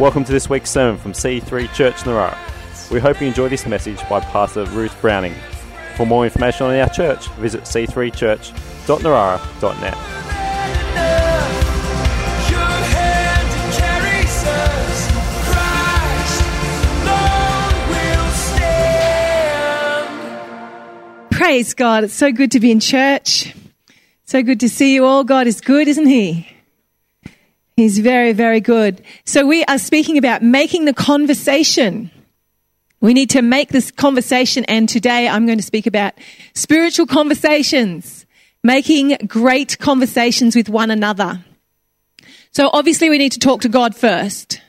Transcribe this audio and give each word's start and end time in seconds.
Welcome 0.00 0.24
to 0.24 0.32
this 0.32 0.48
week's 0.48 0.70
sermon 0.70 0.98
from 0.98 1.12
C3 1.12 1.70
Church 1.74 1.96
Narara. 1.96 2.34
We 2.90 3.00
hope 3.00 3.20
you 3.20 3.26
enjoy 3.26 3.50
this 3.50 3.66
message 3.66 4.00
by 4.08 4.20
Pastor 4.20 4.64
Ruth 4.64 4.98
Browning. 5.02 5.34
For 5.94 6.06
more 6.06 6.24
information 6.24 6.68
on 6.68 6.74
our 6.74 6.88
church, 6.88 7.28
visit 7.32 7.64
c3church.narara.net. 7.64 9.94
Your 12.50 12.60
hand 12.60 13.74
carries 13.76 14.44
us, 14.46 15.10
Christ 15.50 16.44
alone 17.02 17.88
will 17.90 18.30
stand. 18.32 20.08
Praise 21.30 21.74
God. 21.74 22.04
It's 22.04 22.14
so 22.14 22.32
good 22.32 22.52
to 22.52 22.60
be 22.60 22.70
in 22.70 22.80
church. 22.80 23.54
So 24.24 24.42
good 24.42 24.60
to 24.60 24.70
see 24.70 24.94
you 24.94 25.04
all. 25.04 25.24
God 25.24 25.46
is 25.46 25.60
good, 25.60 25.88
isn't 25.88 26.06
He? 26.06 26.48
He's 27.80 27.98
very, 27.98 28.34
very 28.34 28.60
good. 28.60 29.02
So 29.24 29.46
we 29.46 29.64
are 29.64 29.78
speaking 29.78 30.18
about 30.18 30.42
making 30.42 30.84
the 30.84 30.92
conversation. 30.92 32.10
We 33.00 33.14
need 33.14 33.30
to 33.30 33.40
make 33.40 33.70
this 33.70 33.90
conversation, 33.90 34.66
and 34.66 34.86
today 34.86 35.26
I'm 35.26 35.46
going 35.46 35.56
to 35.56 35.64
speak 35.64 35.86
about 35.86 36.12
spiritual 36.54 37.06
conversations, 37.06 38.26
making 38.62 39.16
great 39.26 39.78
conversations 39.78 40.54
with 40.54 40.68
one 40.68 40.90
another. 40.90 41.42
So 42.52 42.68
obviously 42.70 43.08
we 43.08 43.16
need 43.16 43.32
to 43.32 43.38
talk 43.38 43.62
to 43.62 43.70
God 43.70 43.96
first. 43.96 44.60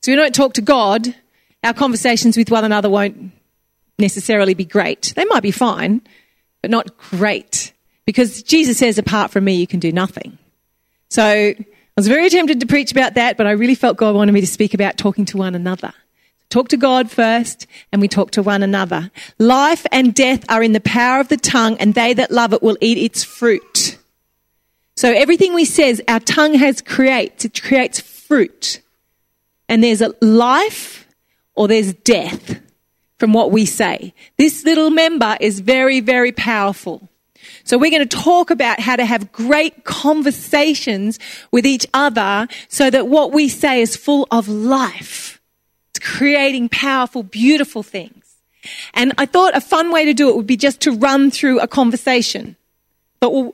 So 0.00 0.10
we 0.10 0.16
don't 0.16 0.34
talk 0.34 0.54
to 0.54 0.62
God, 0.62 1.14
our 1.62 1.74
conversations 1.74 2.38
with 2.38 2.50
one 2.50 2.64
another 2.64 2.88
won't 2.88 3.32
necessarily 3.98 4.54
be 4.54 4.64
great. 4.64 5.12
They 5.14 5.26
might 5.26 5.42
be 5.42 5.50
fine, 5.50 6.00
but 6.62 6.70
not 6.70 6.96
great. 6.96 7.74
Because 8.06 8.42
Jesus 8.42 8.78
says, 8.78 8.96
apart 8.96 9.30
from 9.30 9.44
me, 9.44 9.56
you 9.56 9.66
can 9.66 9.78
do 9.78 9.92
nothing. 9.92 10.38
So 11.10 11.52
I 11.98 12.00
was 12.00 12.06
very 12.06 12.30
tempted 12.30 12.60
to 12.60 12.66
preach 12.66 12.92
about 12.92 13.14
that, 13.14 13.36
but 13.36 13.48
I 13.48 13.50
really 13.50 13.74
felt 13.74 13.96
God 13.96 14.14
wanted 14.14 14.30
me 14.30 14.40
to 14.40 14.46
speak 14.46 14.72
about 14.72 14.96
talking 14.96 15.24
to 15.24 15.36
one 15.36 15.56
another. 15.56 15.92
Talk 16.48 16.68
to 16.68 16.76
God 16.76 17.10
first, 17.10 17.66
and 17.90 18.00
we 18.00 18.06
talk 18.06 18.30
to 18.30 18.42
one 18.44 18.62
another. 18.62 19.10
Life 19.40 19.84
and 19.90 20.14
death 20.14 20.44
are 20.48 20.62
in 20.62 20.74
the 20.74 20.80
power 20.80 21.18
of 21.18 21.26
the 21.26 21.36
tongue, 21.36 21.76
and 21.78 21.94
they 21.94 22.14
that 22.14 22.30
love 22.30 22.52
it 22.52 22.62
will 22.62 22.78
eat 22.80 22.98
its 22.98 23.24
fruit. 23.24 23.98
So 24.94 25.10
everything 25.12 25.54
we 25.54 25.64
says, 25.64 26.00
our 26.06 26.20
tongue 26.20 26.54
has 26.54 26.80
creates. 26.80 27.44
It 27.44 27.60
creates 27.60 27.98
fruit. 27.98 28.80
And 29.68 29.82
there's 29.82 30.00
a 30.00 30.14
life 30.20 31.08
or 31.56 31.66
there's 31.66 31.94
death 31.94 32.60
from 33.18 33.32
what 33.32 33.50
we 33.50 33.66
say. 33.66 34.14
This 34.36 34.62
little 34.64 34.90
member 34.90 35.36
is 35.40 35.58
very, 35.58 35.98
very 35.98 36.30
powerful. 36.30 37.07
So 37.68 37.76
we're 37.76 37.90
going 37.90 38.08
to 38.08 38.16
talk 38.16 38.50
about 38.50 38.80
how 38.80 38.96
to 38.96 39.04
have 39.04 39.30
great 39.30 39.84
conversations 39.84 41.18
with 41.50 41.66
each 41.66 41.86
other 41.92 42.48
so 42.68 42.88
that 42.88 43.08
what 43.08 43.34
we 43.34 43.50
say 43.50 43.82
is 43.82 43.94
full 43.94 44.26
of 44.30 44.48
life. 44.48 45.38
It's 45.90 45.98
creating 45.98 46.70
powerful, 46.70 47.22
beautiful 47.22 47.82
things. 47.82 48.36
And 48.94 49.12
I 49.18 49.26
thought 49.26 49.54
a 49.54 49.60
fun 49.60 49.92
way 49.92 50.06
to 50.06 50.14
do 50.14 50.30
it 50.30 50.36
would 50.36 50.46
be 50.46 50.56
just 50.56 50.80
to 50.80 50.92
run 50.92 51.30
through 51.30 51.60
a 51.60 51.68
conversation. 51.68 52.56
But 53.20 53.34
well, 53.34 53.52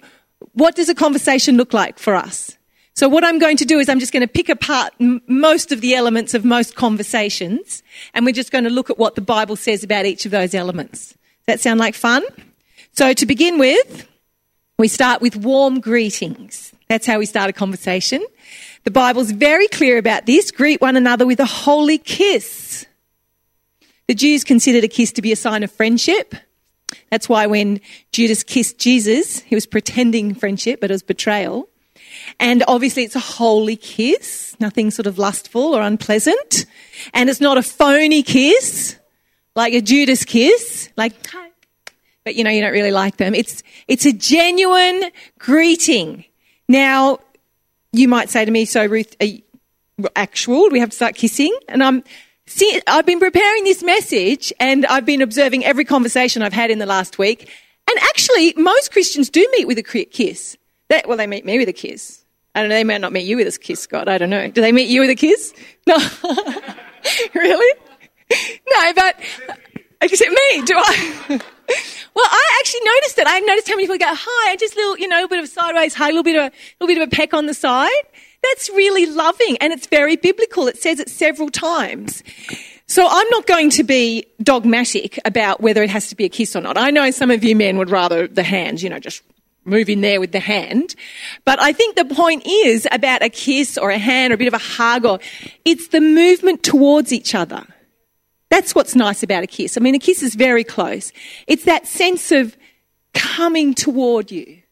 what 0.52 0.76
does 0.76 0.88
a 0.88 0.94
conversation 0.94 1.56
look 1.56 1.74
like 1.74 1.98
for 1.98 2.14
us? 2.14 2.56
So 2.94 3.08
what 3.08 3.24
I'm 3.24 3.40
going 3.40 3.56
to 3.56 3.64
do 3.64 3.80
is 3.80 3.88
I'm 3.88 3.98
just 3.98 4.12
going 4.12 4.20
to 4.20 4.28
pick 4.28 4.48
apart 4.48 4.92
m- 5.00 5.22
most 5.26 5.72
of 5.72 5.80
the 5.80 5.96
elements 5.96 6.34
of 6.34 6.44
most 6.44 6.76
conversations 6.76 7.82
and 8.14 8.24
we're 8.24 8.30
just 8.30 8.52
going 8.52 8.62
to 8.62 8.70
look 8.70 8.90
at 8.90 8.96
what 8.96 9.16
the 9.16 9.22
Bible 9.22 9.56
says 9.56 9.82
about 9.82 10.06
each 10.06 10.24
of 10.24 10.30
those 10.30 10.54
elements. 10.54 11.08
Does 11.08 11.46
that 11.46 11.60
sound 11.60 11.80
like 11.80 11.96
fun? 11.96 12.22
So 12.96 13.12
to 13.12 13.26
begin 13.26 13.58
with, 13.58 14.06
we 14.78 14.86
start 14.86 15.20
with 15.20 15.34
warm 15.34 15.80
greetings. 15.80 16.72
That's 16.88 17.08
how 17.08 17.18
we 17.18 17.26
start 17.26 17.50
a 17.50 17.52
conversation. 17.52 18.24
The 18.84 18.92
Bible's 18.92 19.32
very 19.32 19.66
clear 19.66 19.98
about 19.98 20.26
this. 20.26 20.52
Greet 20.52 20.80
one 20.80 20.94
another 20.94 21.26
with 21.26 21.40
a 21.40 21.44
holy 21.44 21.98
kiss. 21.98 22.86
The 24.06 24.14
Jews 24.14 24.44
considered 24.44 24.84
a 24.84 24.88
kiss 24.88 25.10
to 25.12 25.22
be 25.22 25.32
a 25.32 25.36
sign 25.36 25.64
of 25.64 25.72
friendship. 25.72 26.36
That's 27.10 27.28
why 27.28 27.48
when 27.48 27.80
Judas 28.12 28.44
kissed 28.44 28.78
Jesus, 28.78 29.40
he 29.40 29.56
was 29.56 29.66
pretending 29.66 30.32
friendship, 30.32 30.80
but 30.80 30.92
it 30.92 30.94
was 30.94 31.02
betrayal. 31.02 31.68
And 32.38 32.62
obviously 32.68 33.02
it's 33.02 33.16
a 33.16 33.20
holy 33.20 33.74
kiss, 33.74 34.54
nothing 34.60 34.92
sort 34.92 35.08
of 35.08 35.18
lustful 35.18 35.74
or 35.74 35.82
unpleasant. 35.82 36.66
And 37.12 37.28
it's 37.28 37.40
not 37.40 37.58
a 37.58 37.62
phony 37.62 38.22
kiss, 38.22 38.96
like 39.56 39.74
a 39.74 39.80
Judas 39.80 40.24
kiss, 40.24 40.90
like. 40.96 41.14
But 42.24 42.34
you 42.34 42.44
know, 42.44 42.50
you 42.50 42.62
don't 42.62 42.72
really 42.72 42.90
like 42.90 43.18
them. 43.18 43.34
It's, 43.34 43.62
it's 43.86 44.06
a 44.06 44.12
genuine 44.12 45.10
greeting. 45.38 46.24
Now, 46.68 47.18
you 47.92 48.08
might 48.08 48.30
say 48.30 48.44
to 48.44 48.50
me, 48.50 48.64
so 48.64 48.86
Ruth, 48.86 49.14
actual, 50.16 50.68
do 50.68 50.72
we 50.72 50.80
have 50.80 50.90
to 50.90 50.96
start 50.96 51.14
kissing? 51.14 51.56
And 51.68 51.82
I'm, 51.82 52.02
see, 52.46 52.80
I've 52.86 53.06
been 53.06 53.20
preparing 53.20 53.64
this 53.64 53.82
message 53.82 54.52
and 54.58 54.86
I've 54.86 55.04
been 55.04 55.22
observing 55.22 55.64
every 55.64 55.84
conversation 55.84 56.42
I've 56.42 56.52
had 56.52 56.70
in 56.70 56.78
the 56.78 56.86
last 56.86 57.18
week. 57.18 57.50
And 57.88 57.98
actually, 58.04 58.54
most 58.56 58.92
Christians 58.92 59.28
do 59.28 59.46
meet 59.52 59.66
with 59.66 59.78
a 59.78 59.82
kiss. 59.82 60.56
They, 60.88 61.02
well, 61.06 61.18
they 61.18 61.26
meet 61.26 61.44
me 61.44 61.58
with 61.58 61.68
a 61.68 61.72
kiss. 61.72 62.24
I 62.54 62.60
don't 62.60 62.70
know, 62.70 62.76
they 62.76 62.84
may 62.84 62.98
not 62.98 63.12
meet 63.12 63.26
you 63.26 63.36
with 63.36 63.54
a 63.54 63.58
kiss, 63.58 63.80
Scott. 63.80 64.08
I 64.08 64.16
don't 64.16 64.30
know. 64.30 64.48
Do 64.48 64.60
they 64.60 64.72
meet 64.72 64.88
you 64.88 65.00
with 65.00 65.10
a 65.10 65.14
kiss? 65.14 65.52
No. 65.86 65.98
really? 67.34 67.80
No, 68.30 68.92
but 68.94 69.20
except 70.00 70.30
me, 70.30 70.62
do 70.62 70.74
I? 70.74 71.40
well, 72.14 72.26
I 72.28 72.58
actually 72.60 72.80
noticed 72.84 73.18
it. 73.18 73.26
I 73.26 73.40
noticed 73.40 73.68
how 73.68 73.74
many 73.74 73.84
people 73.84 73.98
go, 73.98 74.14
hi, 74.14 74.56
just 74.56 74.74
a 74.74 74.76
little, 74.76 74.98
you 74.98 75.08
know, 75.08 75.24
a 75.24 75.28
bit 75.28 75.38
of 75.38 75.44
a 75.44 75.48
sideways 75.48 75.94
hug, 75.94 76.10
a 76.10 76.12
little 76.12 76.22
bit 76.22 76.36
of 76.36 76.52
a, 76.52 76.52
little 76.80 76.94
bit 76.94 77.02
of 77.02 77.08
a 77.08 77.10
peck 77.10 77.34
on 77.34 77.46
the 77.46 77.54
side. 77.54 77.90
That's 78.42 78.68
really 78.70 79.06
loving 79.06 79.56
and 79.60 79.72
it's 79.72 79.86
very 79.86 80.16
biblical. 80.16 80.68
It 80.68 80.80
says 80.80 81.00
it 81.00 81.08
several 81.08 81.48
times. 81.48 82.22
So 82.86 83.06
I'm 83.08 83.28
not 83.30 83.46
going 83.46 83.70
to 83.70 83.84
be 83.84 84.26
dogmatic 84.42 85.18
about 85.24 85.60
whether 85.60 85.82
it 85.82 85.90
has 85.90 86.08
to 86.08 86.14
be 86.14 86.24
a 86.24 86.28
kiss 86.28 86.54
or 86.54 86.60
not. 86.60 86.76
I 86.76 86.90
know 86.90 87.10
some 87.10 87.30
of 87.30 87.42
you 87.42 87.56
men 87.56 87.78
would 87.78 87.90
rather 87.90 88.28
the 88.28 88.42
hands, 88.42 88.82
you 88.82 88.90
know, 88.90 88.98
just 88.98 89.22
move 89.64 89.88
in 89.88 90.02
there 90.02 90.20
with 90.20 90.32
the 90.32 90.40
hand. 90.40 90.94
But 91.44 91.60
I 91.60 91.72
think 91.72 91.96
the 91.96 92.04
point 92.04 92.46
is 92.46 92.86
about 92.92 93.22
a 93.22 93.30
kiss 93.30 93.78
or 93.78 93.90
a 93.90 93.98
hand 93.98 94.32
or 94.32 94.34
a 94.34 94.38
bit 94.38 94.48
of 94.48 94.54
a 94.54 94.58
hug 94.58 95.06
or 95.06 95.18
it's 95.64 95.88
the 95.88 96.00
movement 96.00 96.62
towards 96.62 97.12
each 97.12 97.34
other. 97.34 97.66
That's 98.54 98.72
what's 98.72 98.94
nice 98.94 99.24
about 99.24 99.42
a 99.42 99.48
kiss. 99.48 99.76
I 99.76 99.80
mean, 99.80 99.96
a 99.96 99.98
kiss 99.98 100.22
is 100.22 100.36
very 100.36 100.62
close. 100.62 101.10
It's 101.48 101.64
that 101.64 101.88
sense 101.88 102.30
of 102.30 102.56
coming 103.12 103.74
toward 103.74 104.30
you. 104.30 104.62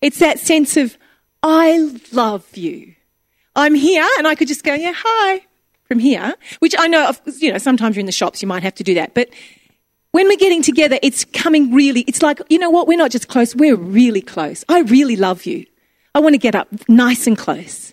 It's 0.00 0.20
that 0.20 0.38
sense 0.38 0.76
of, 0.76 0.96
I 1.42 1.98
love 2.12 2.56
you. 2.56 2.94
I'm 3.56 3.74
here 3.74 4.06
and 4.16 4.28
I 4.28 4.36
could 4.36 4.46
just 4.46 4.62
go, 4.62 4.74
yeah, 4.74 4.92
hi 4.94 5.44
from 5.86 5.98
here, 5.98 6.34
which 6.60 6.76
I 6.78 6.86
know, 6.86 7.08
of, 7.08 7.20
you 7.40 7.50
know, 7.50 7.58
sometimes 7.58 7.96
you're 7.96 8.00
in 8.02 8.06
the 8.06 8.12
shops, 8.12 8.42
you 8.42 8.46
might 8.46 8.62
have 8.62 8.76
to 8.76 8.84
do 8.84 8.94
that. 8.94 9.12
But 9.12 9.30
when 10.12 10.28
we're 10.28 10.36
getting 10.36 10.62
together, 10.62 11.00
it's 11.02 11.24
coming 11.24 11.74
really, 11.74 12.02
it's 12.02 12.22
like, 12.22 12.40
you 12.48 12.60
know 12.60 12.70
what? 12.70 12.86
We're 12.86 12.96
not 12.96 13.10
just 13.10 13.26
close. 13.26 13.56
We're 13.56 13.74
really 13.74 14.22
close. 14.22 14.64
I 14.68 14.82
really 14.82 15.16
love 15.16 15.46
you. 15.46 15.66
I 16.14 16.20
want 16.20 16.34
to 16.34 16.38
get 16.38 16.54
up 16.54 16.68
nice 16.88 17.26
and 17.26 17.36
close. 17.36 17.92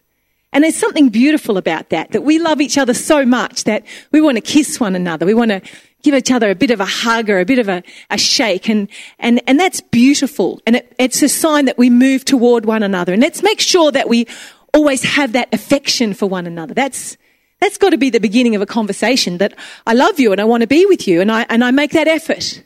And 0.52 0.64
there's 0.64 0.78
something 0.78 1.10
beautiful 1.10 1.58
about 1.58 1.90
that, 1.90 2.12
that 2.12 2.24
we 2.24 2.40
love 2.40 2.60
each 2.60 2.78
other 2.78 2.94
so 2.94 3.26
much 3.26 3.66
that 3.66 3.86
we 4.12 4.20
want 4.20 4.38
to 4.38 4.42
kiss 4.42 4.80
one 4.80 4.96
another. 4.96 5.26
We 5.26 5.36
want 5.36 5.52
to 5.52 5.62
give 6.02 6.16
each 6.16 6.32
other 6.32 6.50
a 6.50 6.56
bit 6.56 6.72
of 6.72 6.80
a 6.80 6.86
hug 6.86 7.30
or 7.30 7.40
a 7.40 7.46
bit 7.46 7.60
of 7.60 7.68
a, 7.68 7.84
a 8.10 8.18
shake. 8.18 8.70
And, 8.70 8.88
and, 9.20 9.42
and 9.46 9.60
that's 9.60 9.82
beautiful. 9.82 10.60
And 10.66 10.78
it, 10.78 10.96
it's 10.98 11.22
a 11.22 11.30
sign 11.30 11.66
that 11.66 11.78
we 11.78 11.90
move 11.90 12.26
toward 12.26 12.66
one 12.66 12.84
another. 12.84 13.14
And 13.14 13.22
let's 13.22 13.44
make 13.44 13.60
sure 13.60 13.92
that 13.92 14.10
we 14.10 14.26
always 14.74 15.04
have 15.04 15.34
that 15.34 15.54
affection 15.54 16.14
for 16.14 16.26
one 16.26 16.48
another. 16.48 16.74
That's, 16.74 17.18
that's 17.60 17.78
got 17.78 17.90
to 17.90 17.98
be 17.98 18.10
the 18.10 18.20
beginning 18.20 18.56
of 18.56 18.62
a 18.62 18.66
conversation 18.66 19.38
that 19.38 19.54
I 19.86 19.94
love 19.94 20.20
you 20.20 20.32
and 20.32 20.42
I 20.42 20.46
want 20.46 20.62
to 20.62 20.68
be 20.68 20.86
with 20.86 21.08
you. 21.08 21.22
And 21.22 21.32
I, 21.32 21.46
and 21.50 21.64
I 21.64 21.72
make 21.72 21.92
that 21.92 22.08
effort. 22.08 22.64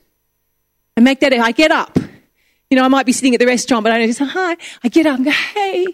I 0.95 1.01
make 1.01 1.19
that, 1.21 1.33
I 1.33 1.51
get 1.51 1.71
up. 1.71 1.97
You 2.69 2.77
know, 2.77 2.85
I 2.85 2.87
might 2.87 3.05
be 3.05 3.11
sitting 3.11 3.33
at 3.33 3.39
the 3.39 3.47
restaurant, 3.47 3.83
but 3.83 3.91
I 3.91 4.05
just 4.05 4.19
say 4.19 4.25
hi. 4.25 4.55
I 4.83 4.87
get 4.87 5.05
up 5.05 5.17
and 5.17 5.25
go, 5.25 5.31
hey. 5.31 5.85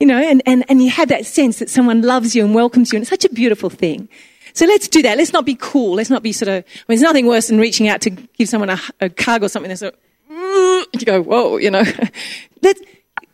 You 0.00 0.06
know, 0.06 0.18
and, 0.18 0.42
and, 0.46 0.64
and 0.68 0.82
you 0.82 0.90
have 0.90 1.08
that 1.08 1.26
sense 1.26 1.58
that 1.58 1.68
someone 1.68 2.02
loves 2.02 2.36
you 2.36 2.44
and 2.44 2.54
welcomes 2.54 2.92
you. 2.92 2.96
And 2.96 3.02
it's 3.02 3.10
such 3.10 3.24
a 3.24 3.28
beautiful 3.30 3.68
thing. 3.68 4.08
So 4.54 4.64
let's 4.66 4.88
do 4.88 5.02
that. 5.02 5.18
Let's 5.18 5.32
not 5.32 5.44
be 5.44 5.56
cool. 5.56 5.94
Let's 5.94 6.10
not 6.10 6.22
be 6.22 6.32
sort 6.32 6.48
of, 6.48 6.54
I 6.56 6.58
mean, 6.58 6.84
there's 6.88 7.02
nothing 7.02 7.26
worse 7.26 7.48
than 7.48 7.58
reaching 7.58 7.88
out 7.88 8.00
to 8.02 8.10
give 8.10 8.48
someone 8.48 8.70
a, 8.70 8.78
a 9.00 9.10
hug 9.18 9.42
or 9.42 9.48
something 9.48 9.68
that's 9.68 9.80
sort 9.80 9.94
of, 9.94 10.00
mm, 10.32 10.84
you 11.00 11.06
go, 11.06 11.22
whoa, 11.22 11.56
you 11.56 11.70
know. 11.70 11.84
let's, 12.62 12.80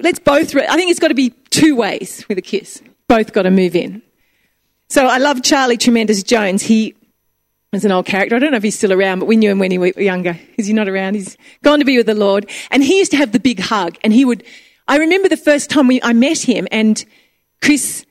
let's 0.00 0.18
both, 0.18 0.54
re- 0.54 0.66
I 0.68 0.76
think 0.76 0.90
it's 0.90 1.00
got 1.00 1.08
to 1.08 1.14
be 1.14 1.30
two 1.50 1.76
ways 1.76 2.24
with 2.28 2.38
a 2.38 2.42
kiss. 2.42 2.82
Both 3.08 3.32
got 3.32 3.42
to 3.42 3.50
move 3.50 3.76
in. 3.76 4.02
So 4.88 5.06
I 5.06 5.18
love 5.18 5.42
Charlie 5.42 5.76
Tremendous 5.76 6.22
Jones. 6.22 6.62
He 6.62 6.94
was 7.72 7.84
an 7.84 7.92
old 7.92 8.06
character. 8.06 8.36
I 8.36 8.38
don't 8.38 8.52
know 8.52 8.56
if 8.56 8.62
he's 8.62 8.76
still 8.76 8.92
around, 8.92 9.18
but 9.18 9.26
we 9.26 9.36
knew 9.36 9.50
him 9.50 9.58
when 9.58 9.70
he 9.70 9.78
was 9.78 9.96
younger. 9.96 10.38
Is 10.56 10.66
he 10.66 10.72
not 10.72 10.88
around? 10.88 11.14
He's 11.14 11.36
gone 11.62 11.78
to 11.78 11.84
be 11.84 11.96
with 11.96 12.06
the 12.06 12.14
Lord. 12.14 12.50
And 12.70 12.82
he 12.82 12.98
used 12.98 13.10
to 13.10 13.16
have 13.16 13.32
the 13.32 13.40
big 13.40 13.60
hug. 13.60 13.98
And 14.04 14.12
he 14.12 14.24
would, 14.24 14.44
I 14.86 14.98
remember 14.98 15.28
the 15.28 15.36
first 15.36 15.70
time 15.70 15.86
we, 15.86 16.00
I 16.02 16.12
met 16.12 16.38
him 16.38 16.68
and 16.70 17.04
Chris, 17.62 18.04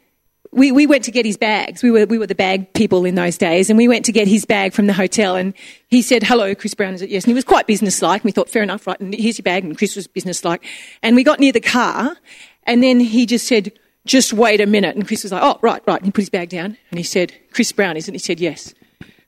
we, 0.51 0.71
we 0.71 0.87
went 0.87 1.03
to 1.03 1.11
get 1.11 1.25
his 1.25 1.37
bags. 1.37 1.83
We 1.83 1.91
were, 1.91 2.05
we 2.05 2.17
were 2.17 2.27
the 2.27 2.35
bag 2.35 2.73
people 2.73 3.05
in 3.05 3.15
those 3.15 3.37
days. 3.37 3.69
And 3.69 3.77
we 3.77 3.87
went 3.87 4.05
to 4.05 4.11
get 4.11 4.27
his 4.27 4.45
bag 4.45 4.73
from 4.73 4.87
the 4.87 4.93
hotel. 4.93 5.35
And 5.35 5.53
he 5.87 6.01
said, 6.01 6.23
hello, 6.23 6.55
Chris 6.55 6.73
Brown, 6.73 6.93
is 6.93 7.01
it? 7.01 7.09
Yes. 7.09 7.23
And 7.23 7.29
he 7.29 7.35
was 7.35 7.43
quite 7.43 7.67
businesslike. 7.67 8.21
And 8.21 8.25
we 8.25 8.31
thought, 8.31 8.49
fair 8.49 8.63
enough, 8.63 8.87
right? 8.87 8.99
And 8.99 9.13
here's 9.13 9.37
your 9.37 9.43
bag. 9.43 9.63
And 9.63 9.77
Chris 9.77 9.95
was 9.95 10.07
businesslike. 10.07 10.63
And 11.01 11.15
we 11.15 11.23
got 11.23 11.39
near 11.39 11.51
the 11.51 11.61
car. 11.61 12.15
And 12.63 12.81
then 12.81 12.99
he 12.99 13.25
just 13.25 13.47
said, 13.47 13.71
just 14.05 14.33
wait 14.33 14.59
a 14.59 14.65
minute. 14.65 14.95
And 14.95 15.07
Chris 15.07 15.23
was 15.23 15.31
like, 15.31 15.43
oh, 15.43 15.59
right, 15.61 15.81
right. 15.87 15.97
And 15.97 16.05
he 16.05 16.11
put 16.11 16.21
his 16.21 16.29
bag 16.29 16.49
down 16.49 16.77
and 16.89 16.97
he 16.97 17.03
said, 17.03 17.33
Chris 17.51 17.71
Brown, 17.71 17.97
isn't 17.97 18.13
it? 18.13 18.17
He 18.17 18.19
said, 18.19 18.39
yes. 18.39 18.73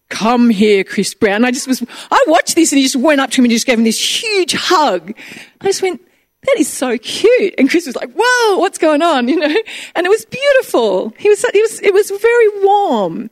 Come 0.09 0.49
here, 0.49 0.83
Chris 0.83 1.13
Brown. 1.13 1.45
I 1.45 1.51
just 1.51 1.67
was, 1.67 1.83
I 2.11 2.23
watched 2.27 2.55
this 2.55 2.71
and 2.71 2.77
he 2.77 2.83
just 2.83 2.95
went 2.95 3.21
up 3.21 3.31
to 3.31 3.41
him 3.41 3.45
and 3.45 3.51
just 3.51 3.65
gave 3.65 3.77
him 3.77 3.83
this 3.83 4.23
huge 4.23 4.53
hug. 4.53 5.13
I 5.61 5.65
just 5.65 5.81
went, 5.81 6.01
that 6.45 6.55
is 6.57 6.71
so 6.71 6.97
cute. 6.97 7.55
And 7.57 7.69
Chris 7.69 7.85
was 7.85 7.95
like, 7.95 8.11
whoa, 8.15 8.57
what's 8.57 8.77
going 8.77 9.01
on? 9.01 9.27
You 9.35 9.39
know? 9.39 9.55
And 9.95 10.05
it 10.05 10.09
was 10.09 10.25
beautiful. 10.25 11.09
He 11.17 11.29
was, 11.29 11.43
it 11.43 11.61
was, 11.61 11.81
it 11.81 11.93
was 11.93 12.09
very 12.09 12.63
warm. 12.63 13.29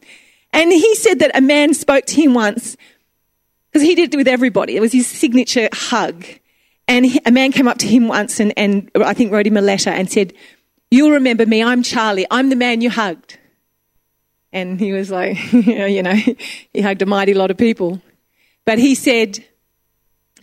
And 0.51 0.71
he 0.71 0.95
said 0.95 1.19
that 1.19 1.31
a 1.36 1.42
man 1.42 1.74
spoke 1.74 2.06
to 2.07 2.15
him 2.15 2.33
once 2.33 2.75
because 3.71 3.88
he 3.88 3.95
did 3.95 4.13
it 4.13 4.18
with 4.18 4.27
everybody. 4.27 4.75
It 4.75 4.81
was 4.81 4.92
his 4.92 5.07
signature 5.07 5.69
hug. 5.71 6.25
And 6.88 7.06
he, 7.06 7.19
a 7.25 7.31
man 7.31 7.51
came 7.51 7.68
up 7.68 7.77
to 7.80 7.88
him 7.88 8.07
once 8.07 8.39
and, 8.39 8.54
and 8.57 8.92
I 8.95 9.13
think 9.13 9.31
wrote 9.31 9.48
him 9.48 9.57
a 9.57 9.62
letter 9.62 9.89
and 9.89 10.12
said, 10.12 10.33
You'll 10.92 11.12
remember 11.12 11.45
me. 11.45 11.63
I'm 11.63 11.81
Charlie. 11.81 12.27
I'm 12.30 12.50
the 12.50 12.56
man 12.56 12.81
you 12.81 12.92
hugged. 12.92 13.39
And 14.51 14.80
he 14.80 14.92
was 14.94 15.10
like, 15.10 15.51
you 15.54 16.04
know, 16.04 16.13
he 16.74 16.81
hugged 16.81 17.01
a 17.01 17.07
mighty 17.07 17.33
lot 17.33 17.50
of 17.50 17.57
people. 17.57 18.00
But 18.65 18.77
he 18.77 18.94
said, 18.94 19.44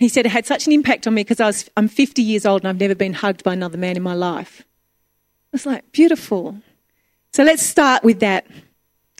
he 0.00 0.08
said 0.08 0.24
it 0.24 0.30
had 0.30 0.46
such 0.46 0.66
an 0.66 0.72
impact 0.72 1.06
on 1.06 1.12
me 1.14 1.22
because 1.22 1.68
I'm 1.76 1.86
50 1.86 2.22
years 2.22 2.46
old 2.46 2.62
and 2.62 2.68
I've 2.68 2.80
never 2.80 2.94
been 2.94 3.12
hugged 3.12 3.44
by 3.44 3.52
another 3.52 3.76
man 3.76 3.96
in 3.96 4.02
my 4.02 4.14
life. 4.14 4.62
I 4.62 5.48
was 5.52 5.66
like, 5.66 5.92
beautiful. 5.92 6.56
So 7.34 7.44
let's 7.44 7.62
start 7.62 8.02
with 8.02 8.20
that. 8.20 8.46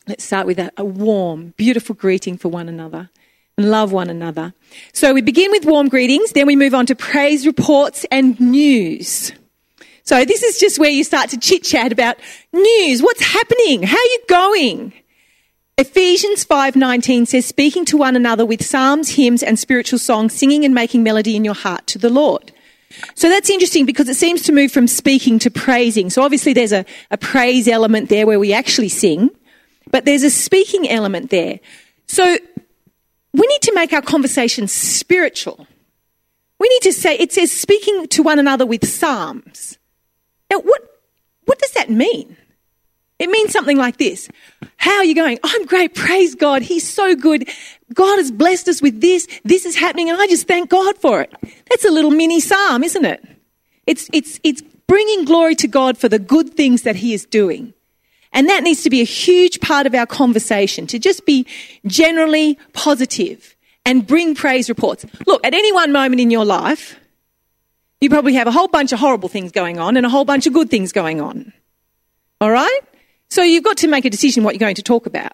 Let's 0.09 0.25
start 0.25 0.47
with 0.47 0.57
that, 0.57 0.73
a 0.79 0.85
warm, 0.85 1.53
beautiful 1.59 1.95
greeting 1.95 2.39
for 2.39 2.49
one 2.49 2.69
another 2.69 3.11
and 3.59 3.71
love 3.71 3.93
one 3.93 4.09
another. 4.09 4.55
So 4.95 5.13
we 5.13 5.21
begin 5.21 5.51
with 5.51 5.67
warm 5.67 5.89
greetings, 5.89 6.33
then 6.33 6.47
we 6.47 6.57
move 6.57 6.75
on 6.75 6.87
to 6.87 6.95
praise 6.95 7.47
reports 7.47 8.07
and 8.11 8.41
news. 8.41 9.33
So 10.05 10.25
this 10.25 10.43
is 10.43 10.59
just 10.59 10.79
where 10.79 10.91
you 10.91 11.05
start 11.05 11.29
to 11.31 11.39
chit 11.39 11.63
chat 11.63 11.93
about 11.93 12.17
news. 12.55 13.03
What's 13.03 13.23
happening? 13.23 13.83
How 13.83 13.99
are 13.99 14.01
you 14.01 14.21
going? 14.29 14.93
Ephesians 15.81 16.45
5:19 16.45 17.27
says 17.27 17.47
speaking 17.47 17.87
to 17.87 17.97
one 17.97 18.15
another 18.15 18.45
with 18.45 18.63
psalms, 18.63 19.17
hymns 19.17 19.43
and 19.43 19.59
spiritual 19.59 19.99
songs, 19.99 20.35
singing 20.35 20.63
and 20.67 20.75
making 20.75 21.03
melody 21.03 21.37
in 21.37 21.43
your 21.43 21.55
heart 21.55 21.87
to 21.87 21.97
the 21.97 22.11
Lord. 22.11 22.53
So 23.15 23.31
that's 23.31 23.49
interesting 23.49 23.87
because 23.87 24.07
it 24.07 24.17
seems 24.17 24.43
to 24.43 24.53
move 24.53 24.71
from 24.71 24.87
speaking 24.87 25.39
to 25.39 25.51
praising. 25.51 26.11
So 26.11 26.21
obviously 26.21 26.53
there's 26.53 26.75
a, 26.75 26.85
a 27.11 27.17
praise 27.17 27.67
element 27.67 28.11
there 28.11 28.27
where 28.27 28.39
we 28.39 28.53
actually 28.53 28.91
sing, 28.91 29.31
but 29.91 30.05
there's 30.05 30.23
a 30.23 30.29
speaking 30.29 30.87
element 30.87 31.31
there. 31.31 31.61
So 32.07 32.25
we 33.33 33.47
need 33.47 33.63
to 33.63 33.73
make 33.75 33.95
our 33.95 34.03
conversation 34.03 34.69
spiritual. 34.69 35.67
We 36.59 36.69
need 36.69 36.83
to 36.83 36.93
say, 36.93 37.17
it 37.17 37.33
says 37.33 37.51
speaking 37.51 38.07
to 38.09 38.23
one 38.23 38.39
another 38.39 38.67
with 38.67 38.87
psalms. 38.87 39.79
Now, 40.51 40.59
what, 40.59 40.83
what 41.47 41.59
does 41.59 41.73
that 41.73 41.89
mean? 41.89 42.37
It 43.21 43.29
means 43.29 43.53
something 43.53 43.77
like 43.77 43.99
this. 43.99 44.31
How 44.79 44.97
are 44.97 45.05
you 45.05 45.15
going? 45.15 45.39
I'm 45.45 45.67
great. 45.67 45.95
Praise 45.95 46.35
God. 46.35 46.63
He's 46.63 46.89
so 46.89 47.15
good. 47.15 47.49
God 47.93 48.17
has 48.17 48.33
blessed 48.33 48.67
us 48.67 48.81
with 48.81 49.03
this. 49.03 49.29
This 49.45 49.67
is 49.67 49.77
happening 49.77 50.09
and 50.09 50.21
I 50.21 50.27
just 50.27 50.49
thank 50.49 50.71
God 50.71 50.97
for 50.97 51.21
it. 51.21 51.33
That's 51.69 51.85
a 51.85 51.91
little 51.91 52.11
mini 52.11 52.41
psalm, 52.41 52.83
isn't 52.83 53.05
it? 53.05 53.23
It's, 53.87 54.09
it's, 54.15 54.41
it's 54.43 54.63
bringing 54.87 55.27
glory 55.27 55.55
to 55.57 55.69
God 55.69 55.99
for 55.99 56.09
the 56.09 56.19
good 56.19 56.55
things 56.55 56.83
that 56.83 56.97
he 56.97 57.13
is 57.13 57.27
doing. 57.27 57.75
And 58.33 58.49
that 58.49 58.63
needs 58.63 58.83
to 58.85 58.91
be 58.91 59.03
a 59.03 59.05
huge 59.05 59.61
part 59.61 59.87
of 59.87 59.95
our 59.95 60.07
conversation 60.07 60.87
to 60.87 60.99
just 60.99 61.27
be 61.27 61.47
generally 61.87 62.59
positive 62.73 63.55
and 63.85 64.07
bring 64.07 64.35
praise 64.35 64.71
reports. 64.71 65.05
Look, 65.27 65.45
at 65.47 65.53
any 65.53 65.73
one 65.73 65.93
moment 65.93 66.23
in 66.23 66.31
your 66.31 66.47
life, 66.47 66.99
you 68.01 68.09
probably 68.09 68.35
have 68.35 68.47
a 68.47 68.53
whole 68.53 68.69
bunch 68.69 68.93
of 68.93 68.99
horrible 68.99 69.29
things 69.29 69.53
going 69.53 69.79
on 69.79 69.99
and 69.99 70.07
a 70.07 70.09
whole 70.09 70.25
bunch 70.25 70.47
of 70.47 70.55
good 70.55 70.71
things 70.71 70.91
going 70.91 71.21
on. 71.21 71.53
All 72.41 72.51
right? 72.51 72.81
So 73.31 73.43
you've 73.43 73.65
got 73.65 73.77
to 73.79 73.89
make 73.89 74.05
a 74.05 74.11
decision 74.11 74.45
what 74.45 74.55
you're 74.55 74.61
going 74.61 74.75
to 74.75 74.83
talk 74.83 75.07
about. 75.07 75.33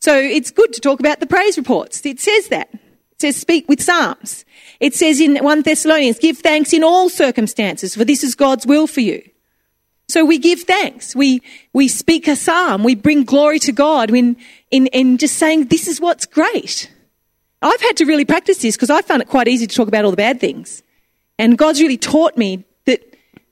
So 0.00 0.16
it's 0.16 0.50
good 0.50 0.72
to 0.74 0.80
talk 0.80 1.00
about 1.00 1.20
the 1.20 1.26
praise 1.26 1.56
reports. 1.56 2.04
It 2.04 2.20
says 2.20 2.48
that. 2.48 2.68
It 2.72 3.20
says 3.20 3.36
speak 3.36 3.68
with 3.68 3.82
psalms. 3.82 4.44
It 4.78 4.94
says 4.94 5.20
in 5.20 5.36
1 5.36 5.62
Thessalonians, 5.62 6.18
give 6.18 6.38
thanks 6.38 6.72
in 6.72 6.84
all 6.84 7.08
circumstances, 7.08 7.96
for 7.96 8.04
this 8.04 8.22
is 8.22 8.34
God's 8.34 8.66
will 8.66 8.86
for 8.86 9.00
you. 9.00 9.22
So 10.08 10.24
we 10.24 10.38
give 10.38 10.60
thanks. 10.60 11.16
We, 11.16 11.42
we 11.72 11.88
speak 11.88 12.28
a 12.28 12.36
psalm. 12.36 12.84
We 12.84 12.94
bring 12.94 13.24
glory 13.24 13.58
to 13.60 13.72
God 13.72 14.10
in, 14.14 14.36
in, 14.70 14.86
in 14.88 15.18
just 15.18 15.36
saying, 15.36 15.66
this 15.66 15.88
is 15.88 16.00
what's 16.00 16.26
great. 16.26 16.90
I've 17.60 17.80
had 17.80 17.96
to 17.96 18.04
really 18.04 18.24
practice 18.24 18.58
this 18.58 18.76
because 18.76 18.90
I 18.90 19.02
found 19.02 19.20
it 19.20 19.28
quite 19.28 19.48
easy 19.48 19.66
to 19.66 19.74
talk 19.74 19.88
about 19.88 20.04
all 20.04 20.10
the 20.10 20.16
bad 20.16 20.40
things. 20.40 20.82
And 21.38 21.58
God's 21.58 21.80
really 21.80 21.98
taught 21.98 22.36
me 22.36 22.64
that 22.86 23.02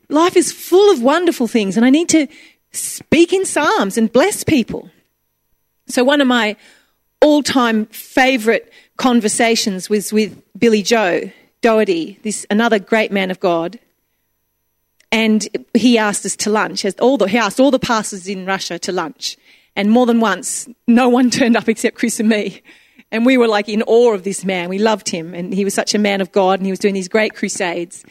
life 0.08 0.36
is 0.36 0.52
full 0.52 0.90
of 0.92 1.02
wonderful 1.02 1.48
things 1.48 1.76
and 1.76 1.84
I 1.84 1.90
need 1.90 2.08
to 2.10 2.26
speak 2.72 3.32
in 3.32 3.44
psalms 3.44 3.96
and 3.96 4.12
bless 4.12 4.44
people. 4.44 4.90
So 5.88 6.04
one 6.04 6.20
of 6.20 6.26
my 6.26 6.56
all-time 7.20 7.86
favorite 7.86 8.72
conversations 8.96 9.88
was 9.88 10.12
with 10.12 10.40
Billy 10.58 10.82
Joe 10.82 11.30
Daugherty, 11.62 12.18
this 12.22 12.46
another 12.50 12.78
great 12.78 13.10
man 13.10 13.30
of 13.30 13.40
God. 13.40 13.78
And 15.10 15.48
he 15.74 15.98
asked 15.98 16.26
us 16.26 16.36
to 16.36 16.50
lunch. 16.50 16.84
All 17.00 17.16
the, 17.16 17.26
he 17.26 17.38
asked 17.38 17.60
all 17.60 17.70
the 17.70 17.78
pastors 17.78 18.28
in 18.28 18.44
Russia 18.44 18.78
to 18.80 18.92
lunch. 18.92 19.36
And 19.74 19.90
more 19.90 20.06
than 20.06 20.20
once, 20.20 20.68
no 20.86 21.08
one 21.08 21.30
turned 21.38 21.56
up 21.56 21.68
except 21.68 21.96
Chris 21.96 22.20
and 22.20 22.28
me. 22.28 22.62
And 23.10 23.24
we 23.24 23.38
were 23.38 23.48
like 23.48 23.68
in 23.68 23.82
awe 23.82 24.14
of 24.14 24.24
this 24.24 24.44
man. 24.44 24.68
We 24.68 24.78
loved 24.78 25.08
him. 25.08 25.34
And 25.34 25.54
he 25.54 25.64
was 25.64 25.74
such 25.74 25.94
a 25.94 25.98
man 25.98 26.20
of 26.20 26.32
God 26.32 26.58
and 26.58 26.66
he 26.66 26.72
was 26.72 26.78
doing 26.78 26.94
these 26.94 27.08
great 27.08 27.34
crusades. 27.34 28.04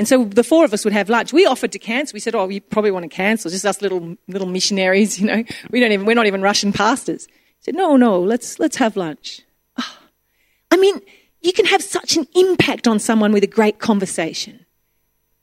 And 0.00 0.08
so 0.08 0.24
the 0.24 0.42
four 0.42 0.64
of 0.64 0.72
us 0.72 0.82
would 0.82 0.94
have 0.94 1.10
lunch. 1.10 1.30
We 1.30 1.44
offered 1.44 1.72
to 1.72 1.78
cancel. 1.78 2.16
We 2.16 2.20
said, 2.20 2.34
"Oh, 2.34 2.46
we 2.46 2.60
probably 2.60 2.90
want 2.90 3.02
to 3.02 3.14
cancel. 3.14 3.50
Just 3.50 3.66
us 3.66 3.82
little 3.82 4.16
little 4.28 4.48
missionaries, 4.48 5.20
you 5.20 5.26
know. 5.26 5.44
We 5.70 5.78
don't 5.78 5.92
even. 5.92 6.06
We're 6.06 6.14
not 6.14 6.24
even 6.24 6.40
Russian 6.40 6.72
pastors." 6.72 7.26
He 7.26 7.64
said, 7.64 7.74
"No, 7.74 7.98
no. 7.98 8.18
Let's 8.18 8.58
let's 8.58 8.76
have 8.76 8.96
lunch." 8.96 9.42
Oh. 9.78 9.98
I 10.70 10.78
mean, 10.78 11.02
you 11.42 11.52
can 11.52 11.66
have 11.66 11.82
such 11.82 12.16
an 12.16 12.26
impact 12.34 12.88
on 12.88 12.98
someone 12.98 13.30
with 13.30 13.44
a 13.44 13.46
great 13.46 13.78
conversation. 13.78 14.64